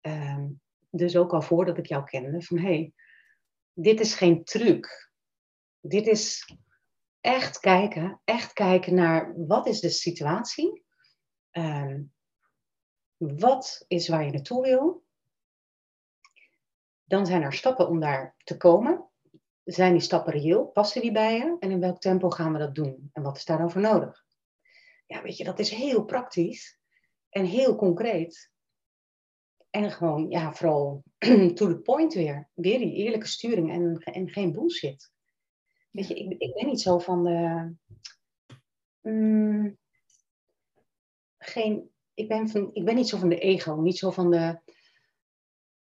Um, 0.00 0.60
dus 0.90 1.16
ook 1.16 1.32
al 1.32 1.42
voordat 1.42 1.78
ik 1.78 1.86
jou 1.86 2.04
kende, 2.04 2.42
van 2.42 2.58
hé, 2.58 2.64
hey, 2.64 2.92
dit 3.72 4.00
is 4.00 4.14
geen 4.14 4.44
truc. 4.44 5.10
Dit 5.80 6.06
is 6.06 6.54
echt 7.20 7.60
kijken, 7.60 8.20
echt 8.24 8.52
kijken 8.52 8.94
naar 8.94 9.34
wat 9.46 9.66
is 9.66 9.80
de 9.80 9.88
situatie. 9.88 10.84
Um, 11.52 12.12
wat 13.18 13.84
is 13.88 14.08
waar 14.08 14.24
je 14.24 14.30
naartoe 14.30 14.62
wil? 14.62 15.04
Dan 17.04 17.26
zijn 17.26 17.42
er 17.42 17.52
stappen 17.52 17.88
om 17.88 18.00
daar 18.00 18.34
te 18.44 18.56
komen. 18.56 19.08
Zijn 19.64 19.92
die 19.92 20.02
stappen 20.02 20.32
reëel? 20.32 20.66
Passen 20.66 21.00
die 21.00 21.12
bij 21.12 21.36
je? 21.36 21.56
En 21.60 21.70
in 21.70 21.80
welk 21.80 22.00
tempo 22.00 22.30
gaan 22.30 22.52
we 22.52 22.58
dat 22.58 22.74
doen? 22.74 23.10
En 23.12 23.22
wat 23.22 23.36
is 23.36 23.44
daar 23.44 23.58
dan 23.58 23.70
voor 23.70 23.80
nodig? 23.80 24.24
Ja, 25.06 25.22
weet 25.22 25.36
je, 25.36 25.44
dat 25.44 25.58
is 25.58 25.70
heel 25.70 26.04
praktisch 26.04 26.78
en 27.28 27.44
heel 27.44 27.76
concreet. 27.76 28.52
En 29.70 29.90
gewoon, 29.90 30.30
ja, 30.30 30.52
vooral 30.52 31.02
to 31.54 31.68
the 31.68 31.80
point 31.82 32.14
weer. 32.14 32.48
Weer 32.54 32.78
die 32.78 32.94
eerlijke 32.94 33.26
sturing 33.26 33.70
en, 33.70 33.98
en 33.98 34.28
geen 34.28 34.52
bullshit. 34.52 35.12
Weet 35.90 36.08
je, 36.08 36.14
ik, 36.14 36.32
ik 36.38 36.54
ben 36.54 36.66
niet 36.66 36.80
zo 36.80 36.98
van 36.98 37.24
de. 37.24 37.72
Mm, 39.00 39.78
geen 41.38 41.90
ik 42.18 42.28
ben, 42.28 42.48
van, 42.48 42.70
ik 42.72 42.84
ben 42.84 42.94
niet 42.94 43.08
zo 43.08 43.18
van 43.18 43.28
de 43.28 43.38
ego, 43.38 43.74
niet 43.74 43.98
zo 43.98 44.10
van 44.10 44.30
de. 44.30 44.60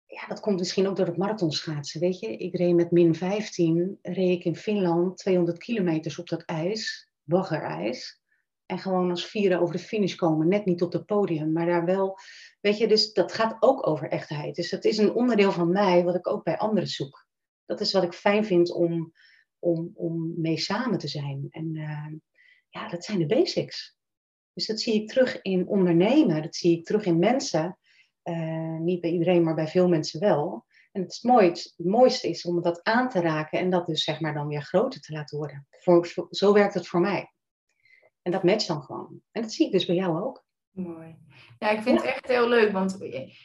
ja, 0.05 0.27
dat 0.27 0.39
komt 0.39 0.59
misschien 0.59 0.87
ook 0.87 0.95
door 0.95 1.05
het 1.05 1.17
marathonschaatsen, 1.17 1.99
weet 1.99 2.19
je. 2.19 2.37
Ik 2.37 2.55
reed 2.55 2.75
met 2.75 2.91
min 2.91 3.15
15, 3.15 3.99
reed 4.01 4.37
ik 4.37 4.45
in 4.45 4.55
Finland 4.55 5.17
200 5.17 5.57
kilometers 5.57 6.19
op 6.19 6.29
dat 6.29 6.45
ijs, 6.45 7.09
baggerijs. 7.23 8.21
En 8.65 8.79
gewoon 8.79 9.09
als 9.09 9.25
vieren 9.25 9.59
over 9.59 9.75
de 9.75 9.81
finish 9.81 10.15
komen, 10.15 10.47
net 10.47 10.65
niet 10.65 10.81
op 10.81 10.93
het 10.93 11.05
podium, 11.05 11.51
maar 11.51 11.65
daar 11.65 11.85
wel, 11.85 12.17
weet 12.61 12.77
je, 12.77 12.87
dus 12.87 13.13
dat 13.13 13.33
gaat 13.33 13.57
ook 13.59 13.87
over 13.87 14.09
echtheid. 14.09 14.55
Dus 14.55 14.69
dat 14.69 14.83
is 14.85 14.97
een 14.97 15.13
onderdeel 15.13 15.51
van 15.51 15.71
mij 15.71 16.03
wat 16.03 16.15
ik 16.15 16.27
ook 16.27 16.43
bij 16.43 16.57
anderen 16.57 16.89
zoek. 16.89 17.27
Dat 17.65 17.79
is 17.79 17.91
wat 17.91 18.03
ik 18.03 18.13
fijn 18.13 18.45
vind 18.45 18.71
om, 18.71 19.13
om, 19.59 19.91
om 19.93 20.33
mee 20.41 20.57
samen 20.57 20.97
te 20.97 21.07
zijn. 21.07 21.47
En 21.49 21.75
uh, 21.75 22.13
ja, 22.69 22.87
dat 22.87 23.03
zijn 23.03 23.19
de 23.19 23.25
basics. 23.25 23.95
Dus 24.55 24.65
dat 24.65 24.79
zie 24.79 25.01
ik 25.01 25.07
terug 25.07 25.41
in 25.41 25.67
ondernemen, 25.67 26.41
dat 26.41 26.55
zie 26.55 26.77
ik 26.77 26.85
terug 26.85 27.05
in 27.05 27.19
mensen. 27.19 27.77
Uh, 28.23 28.79
niet 28.79 29.01
bij 29.01 29.09
iedereen, 29.09 29.43
maar 29.43 29.55
bij 29.55 29.67
veel 29.67 29.87
mensen 29.87 30.19
wel. 30.19 30.65
En 30.91 31.01
het, 31.01 31.11
is 31.11 31.21
mooi, 31.21 31.47
het 31.47 31.73
mooiste 31.75 32.29
is 32.29 32.45
om 32.45 32.61
dat 32.61 32.83
aan 32.83 33.09
te 33.09 33.21
raken 33.21 33.59
en 33.59 33.69
dat 33.69 33.85
dus 33.85 34.03
zeg 34.03 34.19
maar 34.19 34.33
dan 34.33 34.47
weer 34.47 34.61
groter 34.61 35.01
te 35.01 35.13
laten 35.13 35.37
worden. 35.37 35.67
Voor, 35.69 36.27
zo 36.29 36.53
werkt 36.53 36.73
het 36.73 36.87
voor 36.87 36.99
mij. 36.99 37.31
En 38.21 38.31
dat 38.31 38.43
matcht 38.43 38.67
dan 38.67 38.81
gewoon. 38.81 39.21
En 39.31 39.41
dat 39.41 39.51
zie 39.51 39.65
ik 39.65 39.71
dus 39.71 39.85
bij 39.85 39.95
jou 39.95 40.23
ook. 40.23 40.45
Mooi. 40.71 41.15
Ja, 41.59 41.69
ik 41.69 41.81
vind 41.81 41.97
het 41.97 42.07
echt 42.09 42.27
heel 42.27 42.47
leuk, 42.47 42.71
want 42.71 42.97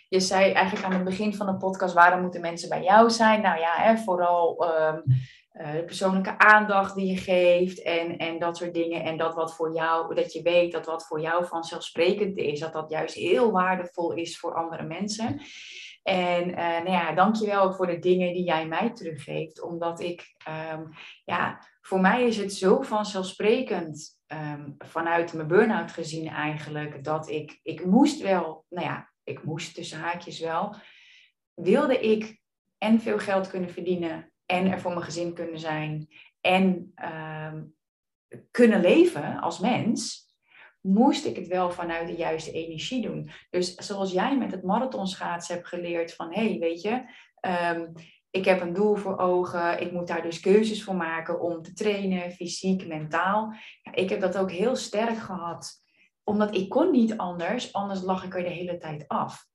je, 0.09 0.21
zei 0.21 0.53
eigenlijk 0.53 0.87
aan 0.87 0.93
het 0.93 1.05
begin 1.05 1.35
van 1.35 1.47
de 1.47 1.57
podcast, 1.57 1.95
waarom 1.95 2.21
moeten 2.21 2.41
mensen 2.41 2.69
bij 2.69 2.83
jou 2.83 3.11
zijn? 3.11 3.41
Nou 3.43 3.59
ja, 3.61 3.75
hè, 3.77 3.97
vooral 3.97 4.69
um, 4.79 5.03
uh, 5.61 5.73
de 5.73 5.85
persoonlijke 5.85 6.39
aandacht 6.39 6.95
die 6.95 7.07
je 7.07 7.17
geeft 7.17 7.83
en, 7.83 8.17
en 8.17 8.39
dat 8.39 8.57
soort 8.57 8.75
dingen. 8.75 9.05
En 9.05 9.17
dat 9.17 9.35
wat 9.35 9.55
voor 9.55 9.75
jou, 9.75 10.15
dat 10.15 10.33
je 10.33 10.43
weet 10.43 10.73
dat 10.73 10.87
wat 10.87 11.07
voor 11.07 11.21
jou 11.21 11.47
vanzelfsprekend 11.47 12.37
is, 12.37 12.61
dat 12.61 12.73
dat 12.73 12.91
juist 12.91 13.15
heel 13.15 13.51
waardevol 13.51 14.13
is 14.13 14.39
voor 14.39 14.55
andere 14.55 14.83
mensen. 14.83 15.41
En 16.03 16.49
uh, 16.49 16.57
nou 16.57 16.91
ja, 16.91 17.13
dankjewel 17.13 17.63
ook 17.63 17.75
voor 17.75 17.87
de 17.87 17.99
dingen 17.99 18.33
die 18.33 18.45
jij 18.45 18.67
mij 18.67 18.91
teruggeeft. 18.93 19.63
Omdat 19.63 20.01
ik, 20.01 20.35
um, 20.73 20.89
ja, 21.25 21.67
voor 21.81 22.01
mij 22.01 22.25
is 22.25 22.37
het 22.37 22.53
zo 22.53 22.83
vanzelfsprekend 22.83 24.19
um, 24.27 24.75
vanuit 24.79 25.33
mijn 25.33 25.49
burn-out 25.49 25.93
gezien 25.93 26.29
eigenlijk, 26.29 27.05
dat 27.05 27.29
ik, 27.29 27.59
ik 27.63 27.85
moest 27.85 28.21
wel, 28.21 28.65
nou 28.69 28.87
ja, 28.87 29.11
ik 29.25 29.45
moest 29.45 29.75
tussen 29.75 29.99
haakjes 29.99 30.41
wel, 30.41 30.75
wilde 31.55 32.01
ik 32.01 32.41
en 32.79 33.01
veel 33.01 33.19
geld 33.19 33.49
kunnen 33.49 33.71
verdienen 33.71 34.33
en 34.51 34.71
er 34.71 34.81
voor 34.81 34.91
mijn 34.91 35.05
gezin 35.05 35.35
kunnen 35.35 35.59
zijn 35.59 36.09
en 36.41 36.93
um, 37.53 37.75
kunnen 38.51 38.81
leven 38.81 39.41
als 39.41 39.59
mens, 39.59 40.29
moest 40.81 41.25
ik 41.25 41.37
het 41.37 41.47
wel 41.47 41.71
vanuit 41.71 42.07
de 42.07 42.17
juiste 42.17 42.53
energie 42.53 43.03
doen. 43.03 43.31
Dus 43.51 43.75
zoals 43.75 44.13
jij 44.13 44.39
met 44.39 44.51
het 44.51 44.63
marathonschaatsen 44.63 45.55
hebt 45.55 45.69
geleerd 45.69 46.15
van, 46.15 46.33
hé, 46.33 46.49
hey, 46.49 46.59
weet 46.59 46.81
je, 46.81 47.05
um, 47.75 47.93
ik 48.31 48.45
heb 48.45 48.61
een 48.61 48.73
doel 48.73 48.97
voor 48.97 49.19
ogen. 49.19 49.81
Ik 49.81 49.93
moet 49.93 50.07
daar 50.07 50.23
dus 50.23 50.41
keuzes 50.41 50.85
voor 50.85 50.97
maken 50.97 51.41
om 51.41 51.63
te 51.63 51.73
trainen, 51.73 52.33
fysiek, 52.33 52.87
mentaal. 52.87 53.55
Ik 53.93 54.09
heb 54.09 54.21
dat 54.21 54.39
ook 54.39 54.51
heel 54.51 54.77
sterk 54.77 55.19
gehad, 55.19 55.83
omdat 56.25 56.55
ik 56.55 56.69
kon 56.69 56.91
niet 56.91 57.17
anders, 57.17 57.73
anders 57.73 58.03
lag 58.03 58.25
ik 58.25 58.35
er 58.35 58.43
de 58.43 58.49
hele 58.49 58.77
tijd 58.77 59.09
af. 59.09 59.49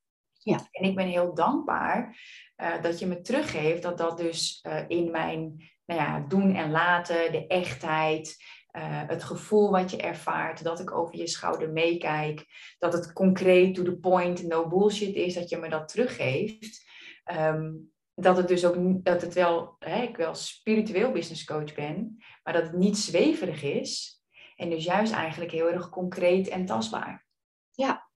Ja. 0.45 0.67
En 0.71 0.84
ik 0.84 0.95
ben 0.95 1.08
heel 1.08 1.34
dankbaar 1.34 2.17
uh, 2.58 2.81
dat 2.81 2.99
je 2.99 3.05
me 3.05 3.21
teruggeeft 3.21 3.81
dat 3.81 3.97
dat 3.97 4.17
dus 4.17 4.63
uh, 4.67 4.84
in 4.88 5.12
mijn 5.12 5.71
nou 5.86 6.01
ja, 6.01 6.19
doen 6.19 6.55
en 6.55 6.71
laten, 6.71 7.31
de 7.31 7.47
echtheid, 7.47 8.36
uh, 8.77 8.81
het 9.08 9.23
gevoel 9.23 9.71
wat 9.71 9.91
je 9.91 9.97
ervaart, 9.97 10.63
dat 10.63 10.79
ik 10.79 10.91
over 10.91 11.15
je 11.15 11.27
schouder 11.27 11.69
meekijk, 11.69 12.45
dat 12.77 12.93
het 12.93 13.13
concreet, 13.13 13.75
to 13.75 13.84
the 13.84 13.97
point, 13.97 14.43
no 14.43 14.67
bullshit 14.67 15.15
is, 15.15 15.34
dat 15.34 15.49
je 15.49 15.58
me 15.58 15.69
dat 15.69 15.88
teruggeeft. 15.88 16.86
Um, 17.31 17.93
dat 18.13 18.38
het 18.38 18.47
dus 18.47 18.65
ook 18.65 19.03
dat 19.03 19.21
het 19.21 19.34
wel, 19.34 19.75
hè, 19.79 20.01
ik 20.01 20.17
wel 20.17 20.36
spiritueel 20.36 21.12
business 21.12 21.43
coach 21.43 21.73
ben, 21.73 22.23
maar 22.43 22.53
dat 22.53 22.63
het 22.63 22.77
niet 22.77 22.97
zweverig 22.97 23.63
is. 23.63 24.21
En 24.55 24.69
dus 24.69 24.84
juist 24.84 25.13
eigenlijk 25.13 25.51
heel 25.51 25.71
erg 25.71 25.89
concreet 25.89 26.47
en 26.47 26.65
tastbaar. 26.65 27.25
Ja, 27.71 28.10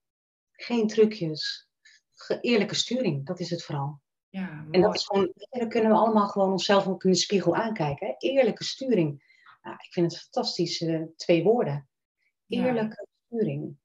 geen 0.51 0.87
trucjes. 0.87 1.68
Eerlijke 2.41 2.75
sturing, 2.75 3.25
dat 3.25 3.39
is 3.39 3.49
het 3.49 3.63
vooral. 3.63 4.01
Ja, 4.29 4.65
en 4.71 4.81
dat 4.81 4.95
is 4.95 5.05
gewoon, 5.05 5.33
dan 5.49 5.69
kunnen 5.69 5.91
we 5.91 5.97
allemaal 5.97 6.27
gewoon 6.27 6.51
onszelf 6.51 6.87
ook 6.87 7.03
in 7.03 7.11
de 7.11 7.17
spiegel 7.17 7.55
aankijken. 7.55 8.07
Hè? 8.07 8.13
Eerlijke 8.17 8.63
sturing. 8.63 9.37
Nou, 9.61 9.75
ik 9.75 9.93
vind 9.93 10.11
het 10.11 10.21
fantastisch, 10.21 10.81
uh, 10.81 11.03
twee 11.15 11.43
woorden. 11.43 11.89
Eerlijke 12.47 13.07
ja. 13.07 13.15
sturing. 13.25 13.77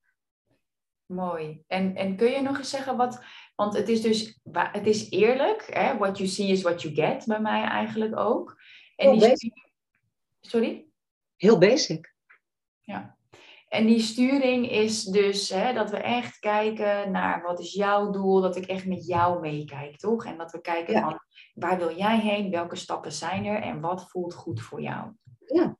Mooi. 1.07 1.63
En, 1.67 1.97
en 1.97 2.17
kun 2.17 2.31
je 2.31 2.41
nog 2.41 2.59
eens 2.59 2.71
zeggen 2.71 2.97
wat, 2.97 3.25
want 3.55 3.75
het 3.77 3.89
is 3.89 4.03
dus, 4.03 4.39
het 4.53 4.87
is 4.87 5.11
eerlijk, 5.11 5.67
hè? 5.75 5.97
what 5.97 6.19
you 6.19 6.29
see 6.29 6.49
is 6.49 6.63
what 6.63 6.83
you 6.83 6.95
get 6.95 7.27
bij 7.27 7.41
mij 7.41 7.63
eigenlijk 7.63 8.17
ook. 8.17 8.61
En 8.97 9.11
Heel 9.11 9.19
die 9.19 9.29
basic. 9.29 9.73
Sorry? 10.41 10.87
Heel 11.37 11.59
basic. 11.59 12.15
Ja. 12.81 13.17
En 13.69 13.87
die 13.87 14.01
sturing 14.01 14.71
is 14.71 15.05
dus 15.05 15.49
hè, 15.49 15.73
dat 15.73 15.91
we 15.91 15.97
echt 15.97 16.39
kijken 16.39 17.11
naar 17.11 17.43
wat 17.43 17.61
is 17.61 17.73
jouw 17.73 18.11
doel, 18.11 18.41
dat 18.41 18.57
ik 18.57 18.67
echt 18.67 18.87
met 18.87 19.07
jou 19.07 19.41
meekijk, 19.41 19.97
toch? 19.97 20.25
En 20.25 20.39
dat 20.39 20.53
we 20.53 20.61
kijken 20.61 20.95
ja. 20.95 21.01
van 21.01 21.19
waar 21.55 21.79
wil 21.79 21.97
jij 21.97 22.21
heen, 22.21 22.51
welke 22.51 22.77
stappen 22.77 23.13
zijn 23.13 23.45
er 23.45 23.63
en 23.63 23.81
wat 23.81 24.11
voelt 24.11 24.35
goed 24.35 24.63
voor 24.63 24.83
jou. 24.83 25.13
Ja, 25.47 25.77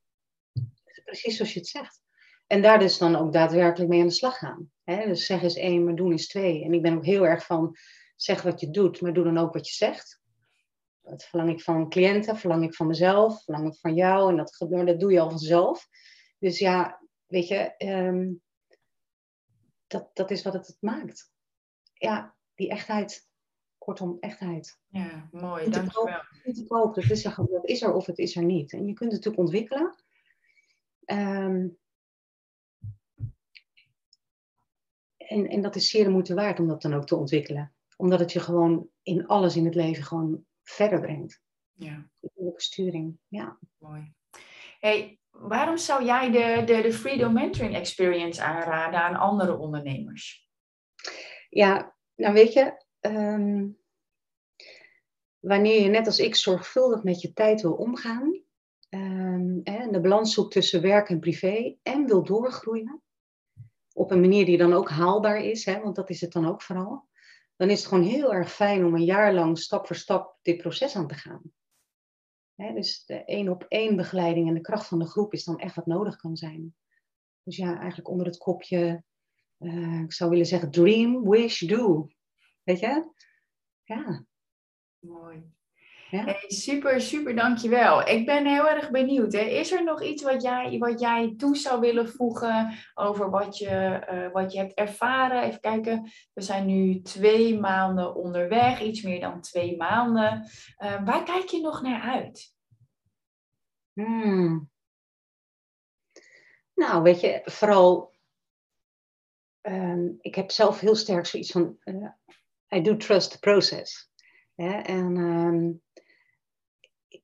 precies 1.03 1.35
zoals 1.35 1.53
je 1.53 1.59
het 1.59 1.67
zegt. 1.67 2.03
En 2.47 2.61
daar 2.61 2.79
dus 2.79 2.97
dan 2.97 3.15
ook 3.15 3.33
daadwerkelijk 3.33 3.89
mee 3.89 4.01
aan 4.01 4.07
de 4.07 4.13
slag 4.13 4.37
gaan. 4.37 4.71
Hè? 4.83 5.05
Dus 5.07 5.25
zeg 5.25 5.41
is 5.41 5.55
één, 5.55 5.83
maar 5.83 5.95
doen 5.95 6.13
is 6.13 6.27
twee. 6.27 6.63
En 6.63 6.73
ik 6.73 6.81
ben 6.81 6.95
ook 6.95 7.05
heel 7.05 7.25
erg 7.27 7.45
van 7.45 7.75
zeg 8.15 8.41
wat 8.41 8.59
je 8.59 8.69
doet, 8.69 9.01
maar 9.01 9.13
doe 9.13 9.23
dan 9.23 9.37
ook 9.37 9.53
wat 9.53 9.67
je 9.67 9.73
zegt. 9.73 10.21
Dat 11.01 11.23
verlang 11.23 11.49
ik 11.49 11.61
van 11.61 11.89
cliënten, 11.89 12.37
verlang 12.37 12.63
ik 12.63 12.75
van 12.75 12.87
mezelf, 12.87 13.43
verlang 13.43 13.67
ik 13.67 13.79
van 13.79 13.93
jou. 13.93 14.29
En 14.29 14.37
dat, 14.37 14.65
dat 14.85 14.99
doe 14.99 15.11
je 15.11 15.19
al 15.19 15.29
vanzelf. 15.29 15.87
Dus 16.39 16.59
ja, 16.59 17.01
weet 17.27 17.47
je, 17.47 17.73
um, 17.77 18.41
dat, 19.87 20.09
dat 20.13 20.31
is 20.31 20.43
wat 20.43 20.53
het, 20.53 20.67
het 20.67 20.81
maakt. 20.81 21.31
Ja, 21.93 22.35
die 22.55 22.69
echtheid. 22.69 23.29
Kortom, 23.77 24.17
echtheid. 24.19 24.79
Ja, 24.87 25.29
mooi, 25.31 25.69
dankjewel. 25.69 26.23
Niet 26.43 26.55
te 26.55 26.65
koop, 26.67 26.95
dat 26.95 27.09
is, 27.09 27.25
er, 27.25 27.35
dat 27.35 27.65
is 27.67 27.81
er 27.81 27.93
of 27.93 28.05
het 28.05 28.17
is 28.17 28.35
er 28.35 28.43
niet. 28.43 28.73
En 28.73 28.85
je 28.85 28.93
kunt 28.93 29.11
het 29.11 29.23
natuurlijk 29.23 29.43
ontwikkelen. 29.43 29.95
Um, 31.05 31.77
en, 35.17 35.47
en 35.47 35.61
dat 35.61 35.75
is 35.75 35.89
zeer 35.89 36.03
de 36.03 36.09
moeite 36.09 36.33
waard 36.33 36.59
om 36.59 36.67
dat 36.67 36.81
dan 36.81 36.93
ook 36.93 37.05
te 37.05 37.15
ontwikkelen. 37.15 37.75
Omdat 37.97 38.19
het 38.19 38.31
je 38.31 38.39
gewoon 38.39 38.89
in 39.01 39.27
alles 39.27 39.55
in 39.55 39.65
het 39.65 39.75
leven 39.75 40.03
gewoon 40.03 40.45
verder 40.63 41.01
brengt. 41.01 41.41
Ja. 41.73 42.09
De 42.19 42.53
sturing, 42.55 43.17
ja. 43.27 43.59
Mooi. 43.77 44.13
Hey, 44.79 45.19
waarom 45.39 45.77
zou 45.77 46.05
jij 46.05 46.31
de, 46.31 46.63
de, 46.73 46.81
de 46.81 46.93
Freedom 46.93 47.33
Mentoring 47.33 47.75
Experience 47.75 48.43
aanraden 48.43 48.99
aan 48.99 49.15
andere 49.15 49.57
ondernemers? 49.57 50.49
Ja, 51.49 51.95
nou 52.15 52.33
weet 52.33 52.53
je, 52.53 52.85
um, 52.99 53.77
wanneer 55.39 55.81
je 55.81 55.89
net 55.89 56.05
als 56.05 56.19
ik 56.19 56.35
zorgvuldig 56.35 57.03
met 57.03 57.21
je 57.21 57.33
tijd 57.33 57.61
wil 57.61 57.73
omgaan, 57.73 58.41
um, 58.89 59.61
en 59.63 59.91
de 59.91 60.01
balans 60.01 60.33
zoekt 60.33 60.51
tussen 60.51 60.81
werk 60.81 61.09
en 61.09 61.19
privé 61.19 61.77
en 61.83 62.05
wil 62.05 62.23
doorgroeien, 62.23 63.01
op 63.93 64.11
een 64.11 64.19
manier 64.19 64.45
die 64.45 64.57
dan 64.57 64.73
ook 64.73 64.89
haalbaar 64.89 65.37
is, 65.37 65.65
hè, 65.65 65.81
want 65.81 65.95
dat 65.95 66.09
is 66.09 66.21
het 66.21 66.31
dan 66.31 66.47
ook 66.47 66.61
vooral, 66.61 67.07
dan 67.55 67.69
is 67.69 67.79
het 67.79 67.87
gewoon 67.87 68.03
heel 68.03 68.33
erg 68.33 68.51
fijn 68.51 68.85
om 68.85 68.95
een 68.95 69.03
jaar 69.03 69.33
lang 69.33 69.57
stap 69.57 69.87
voor 69.87 69.95
stap 69.95 70.37
dit 70.41 70.57
proces 70.57 70.95
aan 70.95 71.07
te 71.07 71.15
gaan. 71.15 71.41
Dus 72.55 73.05
de 73.05 73.25
één 73.25 73.49
op 73.49 73.65
één 73.67 73.95
begeleiding 73.95 74.47
en 74.47 74.53
de 74.53 74.61
kracht 74.61 74.87
van 74.87 74.99
de 74.99 75.07
groep 75.07 75.33
is 75.33 75.43
dan 75.43 75.59
echt 75.59 75.75
wat 75.75 75.85
nodig 75.85 76.15
kan 76.15 76.37
zijn. 76.37 76.75
Dus 77.43 77.55
ja, 77.55 77.77
eigenlijk 77.77 78.09
onder 78.09 78.25
het 78.25 78.37
kopje, 78.37 79.03
uh, 79.59 79.99
ik 79.99 80.13
zou 80.13 80.29
willen 80.29 80.45
zeggen, 80.45 80.71
dream, 80.71 81.29
wish, 81.29 81.59
do. 81.59 82.07
Weet 82.63 82.79
je? 82.79 83.09
Ja. 83.83 84.25
Mooi. 84.99 85.54
Ja. 86.15 86.23
Hey, 86.23 86.43
super, 86.47 87.01
super, 87.01 87.35
dankjewel. 87.35 88.07
Ik 88.07 88.25
ben 88.25 88.45
heel 88.45 88.69
erg 88.69 88.91
benieuwd. 88.91 89.33
Hè. 89.33 89.39
Is 89.39 89.71
er 89.71 89.83
nog 89.83 90.03
iets 90.03 90.23
wat 90.23 90.41
jij, 90.41 90.77
wat 90.77 90.99
jij 90.99 91.33
toe 91.37 91.55
zou 91.55 91.79
willen 91.79 92.09
voegen 92.09 92.73
over 92.93 93.29
wat 93.29 93.57
je, 93.57 94.05
uh, 94.11 94.31
wat 94.31 94.51
je 94.51 94.59
hebt 94.59 94.73
ervaren? 94.73 95.43
Even 95.43 95.59
kijken, 95.59 96.11
we 96.33 96.41
zijn 96.41 96.65
nu 96.65 97.01
twee 97.01 97.59
maanden 97.59 98.15
onderweg, 98.15 98.81
iets 98.81 99.01
meer 99.01 99.19
dan 99.19 99.41
twee 99.41 99.77
maanden. 99.77 100.49
Uh, 100.83 101.05
waar 101.05 101.23
kijk 101.23 101.49
je 101.49 101.61
nog 101.61 101.81
naar 101.81 102.01
uit? 102.01 102.53
Hmm. 103.93 104.69
Nou, 106.73 107.03
weet 107.03 107.19
je, 107.19 107.41
vooral, 107.43 108.13
um, 109.61 110.17
ik 110.21 110.35
heb 110.35 110.51
zelf 110.51 110.79
heel 110.79 110.95
sterk 110.95 111.25
zoiets 111.25 111.51
van, 111.51 111.77
uh, 111.83 112.09
I 112.75 112.81
do 112.81 112.97
trust 112.97 113.31
the 113.31 113.39
process. 113.39 114.11
Ja, 114.53 114.83
en 114.83 115.17
um, 115.17 115.83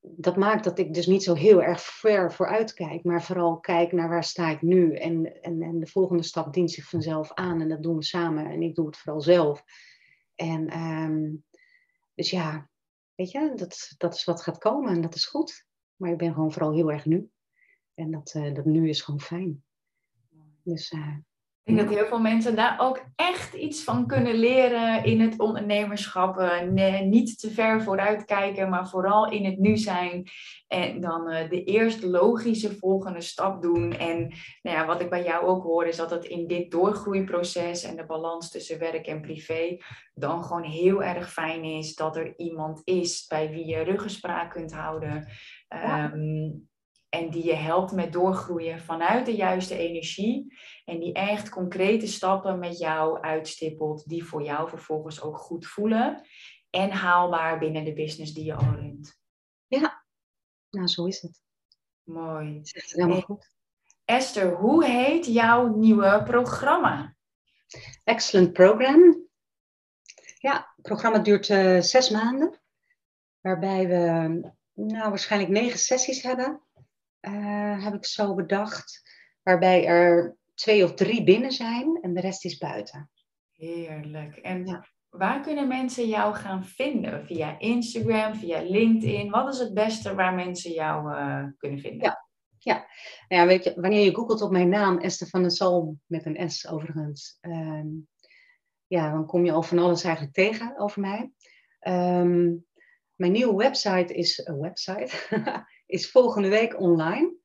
dat 0.02 0.36
maakt 0.36 0.64
dat 0.64 0.80
ik 0.80 0.94
dus 0.94 1.06
niet 1.06 1.24
zo 1.24 1.34
heel 1.34 1.64
erg 1.64 1.82
ver 1.82 2.34
vooruit 2.34 2.74
kijk, 2.74 3.04
maar 3.04 3.24
vooral 3.24 3.60
kijk 3.60 3.92
naar 3.92 4.10
waar 4.10 4.24
sta 4.24 4.50
ik 4.50 4.62
nu. 4.62 4.96
En, 4.96 5.42
en, 5.42 5.62
en 5.62 5.80
de 5.80 5.88
volgende 5.88 6.24
stap 6.24 6.54
dient 6.54 6.72
zich 6.72 6.90
vanzelf 6.90 7.34
aan 7.34 7.62
en 7.62 7.70
dat 7.70 7.84
doen 7.84 7.96
we 7.96 8.04
samen 8.04 8.46
en 8.46 8.62
ik 8.62 8.76
doe 8.76 8.86
het 8.86 8.98
vooral 8.98 9.22
zelf. 9.22 9.64
En 10.36 10.78
um, 10.78 11.44
dus 12.14 12.30
ja, 12.30 12.70
weet 13.16 13.32
je, 13.32 13.52
dat, 13.56 13.94
dat 13.98 14.14
is 14.16 14.24
wat 14.24 14.42
gaat 14.42 14.58
komen 14.58 14.94
en 14.94 15.02
dat 15.02 15.16
is 15.16 15.26
goed. 15.26 15.66
Maar 15.96 16.12
ik 16.12 16.18
ben 16.18 16.34
gewoon 16.34 16.52
vooral 16.52 16.74
heel 16.74 16.92
erg 16.92 17.06
nu. 17.06 17.30
En 17.94 18.12
dat, 18.12 18.34
uh, 18.34 18.54
dat 18.54 18.66
nu 18.66 18.90
is 18.90 19.02
gewoon 19.02 19.20
fijn. 19.20 19.64
Dus 20.64 20.92
uh, 20.92 21.18
ik 21.63 21.76
denk 21.76 21.88
dat 21.88 21.97
heel 21.97 22.08
veel 22.08 22.19
mensen 22.19 22.56
daar 22.56 22.80
ook 22.80 23.06
echt 23.15 23.54
iets 23.54 23.84
van 23.84 24.08
kunnen 24.08 24.36
leren 24.36 25.04
in 25.04 25.21
het 25.21 25.39
ondernemerschap. 25.39 26.62
Nee, 26.69 27.02
niet 27.02 27.39
te 27.39 27.52
ver 27.52 27.82
vooruit 27.82 28.26
kijken, 28.26 28.69
maar 28.69 28.89
vooral 28.89 29.32
in 29.32 29.45
het 29.45 29.58
nu 29.58 29.78
zijn. 29.78 30.28
En 30.67 31.02
dan 31.02 31.32
uh, 31.32 31.50
de 31.50 31.63
eerst 31.63 32.04
logische 32.04 32.76
volgende 32.76 33.21
stap 33.21 33.62
doen. 33.62 33.97
En 33.97 34.34
nou 34.62 34.78
ja, 34.78 34.86
wat 34.86 35.02
ik 35.02 35.10
bij 35.10 35.24
jou 35.24 35.45
ook 35.45 35.63
hoor, 35.63 35.86
is 35.86 35.97
dat 35.97 36.12
het 36.12 36.26
in 36.26 36.47
dit 36.47 36.71
doorgroeiproces 36.71 37.84
en 37.84 37.95
de 37.95 38.06
balans 38.06 38.52
tussen 38.52 38.80
werk 38.80 39.08
en 39.08 39.21
privé 39.21 39.78
dan 40.13 40.43
gewoon 40.43 40.63
heel 40.63 41.04
erg 41.04 41.32
fijn 41.32 41.63
is 41.63 41.95
dat 41.95 42.15
er 42.15 42.34
iemand 42.38 42.82
is 42.84 43.26
bij 43.28 43.50
wie 43.50 43.65
je 43.65 43.82
ruggespraak 43.82 44.52
kunt 44.52 44.74
houden. 44.74 45.28
Ja. 45.67 46.12
Um, 46.13 46.69
en 47.12 47.30
die 47.30 47.45
je 47.45 47.56
helpt 47.56 47.91
met 47.91 48.13
doorgroeien 48.13 48.80
vanuit 48.80 49.26
de 49.26 49.36
juiste 49.36 49.78
energie. 49.78 50.58
En 50.86 51.00
die 51.00 51.13
echt 51.13 51.50
concrete 51.50 52.08
stappen 52.08 52.60
met 52.60 52.78
jou 52.78 53.21
uitstippelt, 53.21 54.08
die 54.08 54.24
voor 54.26 54.43
jou 54.43 54.69
vervolgens 54.69 55.21
ook 55.21 55.38
goed 55.38 55.67
voelen. 55.67 56.28
En 56.69 56.91
haalbaar 56.91 57.60
binnen 57.60 57.86
de 57.86 57.93
business 57.93 58.34
die 58.34 58.45
je 58.45 58.54
al 58.54 58.74
runt. 58.74 59.19
Ja, 59.67 60.06
nou 60.69 60.88
zo 60.88 61.06
is 61.06 61.21
het. 61.21 61.41
Mooi. 62.04 62.60
Zegt 62.62 62.91
helemaal 62.91 63.21
goed. 63.21 63.56
Esther, 64.06 64.56
hoe 64.56 64.86
heet 64.86 65.26
jouw 65.26 65.76
nieuwe 65.76 66.24
programma? 66.24 67.15
Excellent 68.04 68.54
Program. 68.54 69.30
Ja, 70.38 70.71
het 70.76 70.86
programma 70.86 71.19
duurt 71.19 71.50
uh, 71.50 71.82
zes 71.82 72.10
maanden. 72.10 72.62
Waarbij 73.41 73.88
we 73.88 74.54
nou, 74.74 75.10
waarschijnlijk 75.10 75.52
negen 75.52 75.80
sessies 75.80 76.21
hebben 76.21 76.62
uh, 77.21 77.84
heb 77.84 77.93
ik 77.93 78.05
zo 78.05 78.36
bedacht. 78.36 79.01
Waarbij 79.43 79.86
er 79.86 80.38
twee 80.53 80.84
of 80.84 80.93
drie 80.93 81.23
binnen 81.23 81.51
zijn 81.51 81.99
en 82.01 82.13
de 82.13 82.19
rest 82.19 82.45
is 82.45 82.57
buiten. 82.57 83.10
Heerlijk. 83.51 84.36
En 84.36 84.65
ja. 84.65 84.86
waar 85.10 85.41
kunnen 85.41 85.67
mensen 85.67 86.07
jou 86.07 86.36
gaan 86.36 86.65
vinden? 86.65 87.25
Via 87.25 87.60
Instagram, 87.60 88.36
via 88.36 88.62
LinkedIn? 88.62 89.29
Wat 89.29 89.53
is 89.53 89.60
het 89.60 89.73
beste 89.73 90.15
waar 90.15 90.34
mensen 90.34 90.71
jou 90.71 91.12
uh, 91.12 91.45
kunnen 91.57 91.79
vinden? 91.79 92.01
Ja. 92.01 92.29
Ja. 92.63 92.88
Nou 93.27 93.41
ja, 93.41 93.47
weet 93.47 93.63
je, 93.63 93.73
wanneer 93.75 94.03
je 94.03 94.15
googelt 94.15 94.41
op 94.41 94.51
mijn 94.51 94.69
naam, 94.69 94.97
Esther 94.97 95.27
van 95.27 95.41
der 95.41 95.51
Salm, 95.51 96.01
met 96.05 96.25
een 96.25 96.49
S 96.49 96.67
overigens, 96.67 97.38
um, 97.41 98.07
ja, 98.88 99.12
dan 99.12 99.25
kom 99.25 99.45
je 99.45 99.51
al 99.51 99.63
van 99.63 99.79
alles 99.79 100.03
eigenlijk 100.03 100.34
tegen 100.34 100.79
over 100.79 101.01
mij. 101.01 101.31
Um, 101.88 102.65
mijn 103.15 103.31
nieuwe 103.31 103.55
website 103.55 104.13
is 104.13 104.45
een 104.45 104.60
website. 104.60 105.12
is 105.91 106.12
volgende 106.12 106.49
week 106.49 106.80
online. 106.80 107.36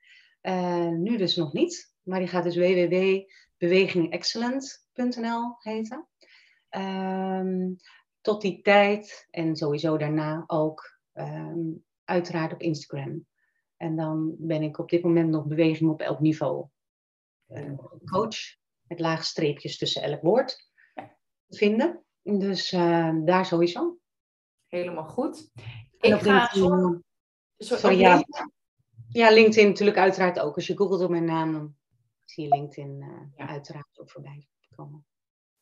Uh, 0.42 0.88
nu 0.88 1.16
dus 1.16 1.36
nog 1.36 1.52
niet, 1.52 1.94
maar 2.02 2.18
die 2.18 2.28
gaat 2.28 2.44
dus 2.44 2.56
www.bewegingexcellent.nl 2.56 5.56
heten. 5.58 6.08
Um, 6.70 7.76
tot 8.20 8.40
die 8.40 8.62
tijd 8.62 9.26
en 9.30 9.56
sowieso 9.56 9.96
daarna 9.96 10.44
ook 10.46 10.98
um, 11.14 11.84
uiteraard 12.04 12.52
op 12.52 12.60
Instagram. 12.60 13.26
En 13.76 13.96
dan 13.96 14.34
ben 14.38 14.62
ik 14.62 14.78
op 14.78 14.88
dit 14.88 15.02
moment 15.02 15.30
nog 15.30 15.46
beweging 15.46 15.90
op 15.90 16.00
elk 16.00 16.20
niveau. 16.20 16.66
Uh, 17.48 17.78
coach 18.04 18.36
met 18.82 19.00
lage 19.00 19.24
streepjes 19.24 19.78
tussen 19.78 20.02
elk 20.02 20.22
woord 20.22 20.70
vinden. 21.48 22.04
Dus 22.22 22.72
uh, 22.72 23.14
daar 23.24 23.46
sowieso. 23.46 23.98
Helemaal 24.66 25.04
goed. 25.04 25.50
Ik 26.00 26.14
ga... 26.14 26.50
LinkedIn, 26.52 27.04
sorry, 27.58 27.98
ja. 27.98 28.24
ja, 29.08 29.30
LinkedIn 29.30 29.68
natuurlijk 29.68 29.98
uiteraard 29.98 30.40
ook. 30.40 30.54
Als 30.54 30.66
je 30.66 30.76
googelt 30.76 31.02
op 31.02 31.10
mijn 31.10 31.24
naam, 31.24 31.52
dan 31.52 31.74
zie 32.24 32.44
je 32.44 32.50
LinkedIn 32.50 33.00
uh, 33.00 33.08
ja. 33.36 33.48
uiteraard 33.48 34.00
ook 34.00 34.10
voorbij 34.10 34.46
komen. 34.76 35.06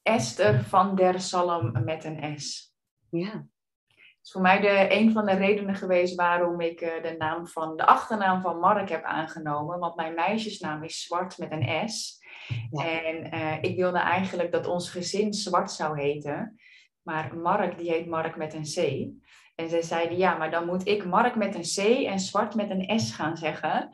Esther 0.02 0.64
van 0.64 0.96
der 0.96 1.20
Salm 1.20 1.84
met 1.84 2.04
een 2.04 2.40
S. 2.40 2.74
Ja. 3.08 3.46
Het 3.86 4.32
is 4.32 4.32
voor 4.32 4.40
mij 4.40 4.60
de, 4.60 4.94
een 4.94 5.12
van 5.12 5.26
de 5.26 5.32
redenen 5.32 5.74
geweest 5.74 6.14
waarom 6.14 6.60
ik 6.60 6.80
uh, 6.80 7.02
de, 7.02 7.14
naam 7.18 7.46
van, 7.46 7.76
de 7.76 7.86
achternaam 7.86 8.40
van 8.40 8.58
Mark 8.58 8.88
heb 8.88 9.04
aangenomen. 9.04 9.78
Want 9.78 9.96
mijn 9.96 10.14
meisjesnaam 10.14 10.82
is 10.82 11.02
Zwart 11.02 11.38
met 11.38 11.52
een 11.52 11.88
S. 11.88 12.22
Ja. 12.70 13.02
En 13.02 13.34
uh, 13.34 13.62
ik 13.62 13.76
wilde 13.76 13.98
eigenlijk 13.98 14.52
dat 14.52 14.66
ons 14.66 14.90
gezin 14.90 15.32
Zwart 15.32 15.70
zou 15.70 16.00
heten. 16.00 16.58
Maar 17.02 17.36
Mark, 17.36 17.78
die 17.78 17.90
heet 17.90 18.06
Mark 18.06 18.36
met 18.36 18.54
een 18.54 18.62
C. 18.62 19.08
En 19.54 19.68
zij 19.68 19.82
zeiden, 19.82 20.18
ja, 20.18 20.36
maar 20.36 20.50
dan 20.50 20.66
moet 20.66 20.86
ik 20.86 21.04
Mark 21.04 21.34
met 21.34 21.54
een 21.54 21.62
C 21.62 22.04
en 22.06 22.20
Zwart 22.20 22.54
met 22.54 22.70
een 22.70 23.00
S 23.00 23.12
gaan 23.12 23.36
zeggen. 23.36 23.90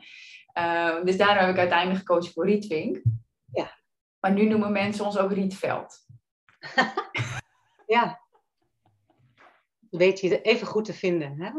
Uh, 0.57 1.03
dus 1.03 1.17
daarom 1.17 1.37
heb 1.37 1.49
ik 1.49 1.59
uiteindelijk 1.59 1.99
gekozen 1.99 2.33
voor 2.33 2.45
Rietvink. 2.45 3.01
Ja. 3.51 3.77
Maar 4.19 4.31
nu 4.31 4.47
noemen 4.47 4.71
mensen 4.71 5.05
ons 5.05 5.17
ook 5.17 5.31
Rietveld. 5.31 6.05
ja. 7.85 8.21
Weet 9.89 10.19
je 10.19 10.41
even 10.41 10.67
goed 10.67 10.85
te 10.85 10.93
vinden, 10.93 11.41
hè? 11.41 11.51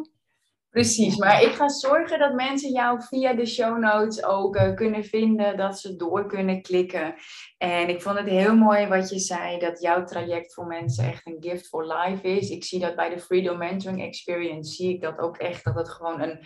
Precies, 0.73 1.17
maar 1.17 1.43
ik 1.43 1.53
ga 1.53 1.69
zorgen 1.69 2.19
dat 2.19 2.35
mensen 2.35 2.73
jou 2.73 3.03
via 3.03 3.35
de 3.35 3.47
show 3.47 3.79
notes 3.79 4.25
ook 4.25 4.57
uh, 4.57 4.75
kunnen 4.75 5.05
vinden, 5.05 5.57
dat 5.57 5.79
ze 5.79 5.97
door 5.97 6.27
kunnen 6.27 6.63
klikken. 6.63 7.15
En 7.59 7.89
ik 7.89 8.03
vond 8.03 8.19
het 8.19 8.29
heel 8.29 8.57
mooi 8.57 8.87
wat 8.87 9.11
je 9.11 9.19
zei, 9.19 9.59
dat 9.59 9.81
jouw 9.81 10.05
traject 10.05 10.55
voor 10.55 10.67
mensen 10.67 11.05
echt 11.05 11.27
een 11.27 11.37
gift 11.41 11.69
for 11.69 11.87
life 11.95 12.29
is. 12.29 12.51
Ik 12.51 12.65
zie 12.65 12.81
dat 12.81 12.97
bij 12.97 13.09
de 13.09 13.21
Freedom 13.21 13.59
Mentoring 13.59 14.03
Experience, 14.03 14.73
zie 14.73 14.95
ik 14.95 15.01
dat 15.01 15.19
ook 15.19 15.37
echt, 15.37 15.65
dat 15.65 15.75
het 15.75 15.89
gewoon 15.89 16.21
een, 16.21 16.41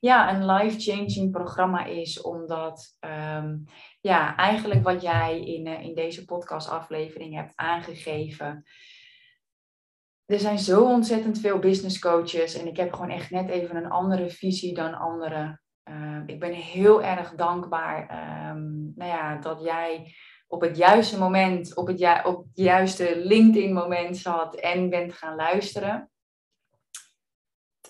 ja, 0.00 0.34
een 0.34 0.46
life-changing 0.46 1.30
programma 1.30 1.84
is, 1.84 2.20
omdat 2.20 2.96
um, 3.36 3.64
ja, 4.00 4.36
eigenlijk 4.36 4.82
wat 4.84 5.02
jij 5.02 5.40
in, 5.40 5.66
uh, 5.66 5.82
in 5.82 5.94
deze 5.94 6.24
podcastaflevering 6.24 7.34
hebt 7.34 7.52
aangegeven 7.54 8.64
er 10.30 10.38
zijn 10.38 10.58
zo 10.58 10.84
ontzettend 10.84 11.38
veel 11.38 11.58
business 11.58 11.98
coaches 11.98 12.54
en 12.54 12.66
ik 12.66 12.76
heb 12.76 12.92
gewoon 12.92 13.10
echt 13.10 13.30
net 13.30 13.48
even 13.48 13.76
een 13.76 13.90
andere 13.90 14.30
visie 14.30 14.74
dan 14.74 14.94
anderen. 14.94 15.62
Uh, 15.90 16.22
ik 16.26 16.40
ben 16.40 16.52
heel 16.52 17.02
erg 17.02 17.34
dankbaar 17.34 18.00
um, 18.50 18.92
nou 18.96 19.10
ja, 19.10 19.36
dat 19.36 19.62
jij 19.62 20.14
op 20.46 20.60
het 20.60 20.76
juiste 20.76 21.18
moment, 21.18 21.76
op 21.76 21.86
het, 21.86 22.24
op 22.24 22.36
het 22.36 22.50
juiste 22.52 23.20
LinkedIn 23.24 23.72
moment 23.72 24.16
zat 24.16 24.54
en 24.54 24.90
bent 24.90 25.12
gaan 25.12 25.36
luisteren 25.36 26.10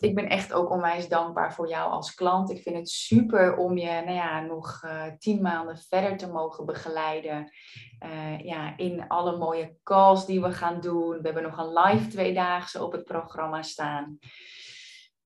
ik 0.01 0.15
ben 0.15 0.29
echt 0.29 0.53
ook 0.53 0.71
onwijs 0.71 1.09
dankbaar 1.09 1.55
voor 1.55 1.69
jou 1.69 1.91
als 1.91 2.15
klant. 2.15 2.51
Ik 2.51 2.63
vind 2.63 2.77
het 2.77 2.89
super 2.89 3.57
om 3.57 3.79
je 3.79 3.91
nou 3.91 4.13
ja, 4.13 4.41
nog 4.41 4.83
uh, 4.85 5.05
tien 5.19 5.43
maanden 5.43 5.79
verder 5.79 6.17
te 6.17 6.29
mogen 6.31 6.67
begeleiden. 6.67 7.53
Uh, 8.05 8.41
ja, 8.41 8.77
in 8.77 9.09
alle 9.09 9.37
mooie 9.37 9.77
calls 9.83 10.27
die 10.27 10.41
we 10.41 10.53
gaan 10.53 10.81
doen. 10.81 11.11
We 11.11 11.21
hebben 11.23 11.43
nog 11.43 11.59
een 11.59 11.73
live 11.73 12.07
tweedaagse 12.07 12.85
op 12.85 12.93
het 12.93 13.05
programma 13.05 13.63
staan. 13.63 14.19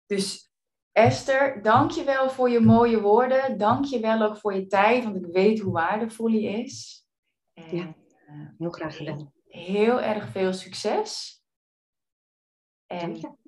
Dus 0.07 0.51
Esther, 0.93 1.63
dank 1.63 1.91
je 1.91 2.05
wel 2.05 2.31
voor 2.31 2.51
je 2.51 2.61
mooie 2.61 3.01
woorden. 3.01 3.59
Dank 3.59 3.85
je 3.85 4.01
wel 4.01 4.23
ook 4.23 4.37
voor 4.37 4.55
je 4.55 4.67
tijd, 4.67 5.05
want 5.05 5.17
ik 5.17 5.27
weet 5.27 5.59
hoe 5.59 5.73
waardevol 5.73 6.31
die 6.31 6.49
is. 6.49 7.05
En, 7.53 7.77
ja, 7.77 7.95
eh, 8.27 8.49
heel 8.59 8.71
graag 8.71 8.97
gedaan. 8.97 9.33
Heel 9.47 10.01
erg 10.01 10.29
veel 10.29 10.53
succes. 10.53 11.41
En 12.87 13.39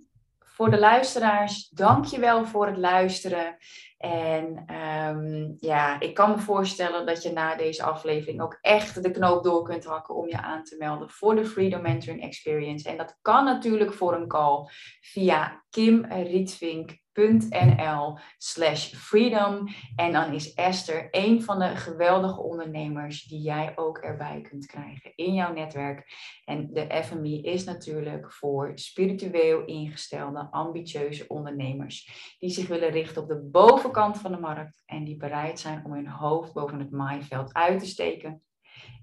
voor 0.58 0.70
de 0.70 0.78
luisteraars, 0.78 1.68
dank 1.68 2.04
je 2.04 2.18
wel 2.18 2.44
voor 2.44 2.66
het 2.66 2.76
luisteren. 2.76 3.56
En 3.98 4.64
um, 5.08 5.56
ja, 5.58 6.00
ik 6.00 6.14
kan 6.14 6.30
me 6.30 6.38
voorstellen 6.38 7.06
dat 7.06 7.22
je 7.22 7.32
na 7.32 7.56
deze 7.56 7.82
aflevering 7.82 8.40
ook 8.40 8.58
echt 8.60 9.02
de 9.02 9.10
knoop 9.10 9.44
door 9.44 9.62
kunt 9.62 9.84
hakken 9.84 10.14
om 10.14 10.28
je 10.28 10.42
aan 10.42 10.64
te 10.64 10.76
melden 10.78 11.10
voor 11.10 11.34
de 11.34 11.44
Freedom 11.44 11.82
Mentoring 11.82 12.22
Experience. 12.22 12.88
En 12.88 12.96
dat 12.96 13.18
kan 13.22 13.44
natuurlijk 13.44 13.92
voor 13.92 14.14
een 14.14 14.28
call 14.28 14.68
via 15.00 15.64
Kim 15.70 16.04
Rietvink 16.04 16.98
nl 17.18 18.18
slash 18.38 18.94
freedom. 18.94 19.68
En 19.96 20.12
dan 20.12 20.32
is 20.32 20.54
Esther 20.54 21.08
een 21.10 21.42
van 21.42 21.58
de 21.58 21.76
geweldige 21.76 22.40
ondernemers 22.40 23.24
die 23.24 23.40
jij 23.40 23.72
ook 23.76 23.98
erbij 23.98 24.40
kunt 24.40 24.66
krijgen 24.66 25.12
in 25.16 25.34
jouw 25.34 25.52
netwerk. 25.52 26.12
En 26.44 26.72
de 26.72 27.02
FMI 27.04 27.42
is 27.42 27.64
natuurlijk 27.64 28.32
voor 28.32 28.72
spiritueel 28.74 29.64
ingestelde, 29.64 30.48
ambitieuze 30.50 31.28
ondernemers 31.28 32.36
die 32.38 32.50
zich 32.50 32.68
willen 32.68 32.90
richten 32.90 33.22
op 33.22 33.28
de 33.28 33.40
bovenkant 33.40 34.18
van 34.18 34.32
de 34.32 34.38
markt 34.38 34.82
en 34.86 35.04
die 35.04 35.16
bereid 35.16 35.60
zijn 35.60 35.84
om 35.84 35.92
hun 35.92 36.08
hoofd 36.08 36.52
boven 36.52 36.78
het 36.78 36.90
maaiveld 36.90 37.54
uit 37.54 37.78
te 37.78 37.86
steken. 37.86 38.42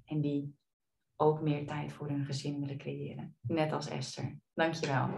En 0.06 0.22
die 0.22 0.56
ook 1.16 1.42
meer 1.42 1.68
tijd 1.68 1.94
voor 1.94 2.08
hun 2.08 2.26
gezin 2.26 2.60
willen 2.60 2.78
creëren. 2.78 3.38
Net 3.42 3.72
als 3.72 3.90
Esther. 3.90 4.38
Dankjewel. 4.54 5.10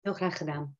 Heel 0.00 0.12
graag 0.12 0.36
gedaan. 0.36 0.79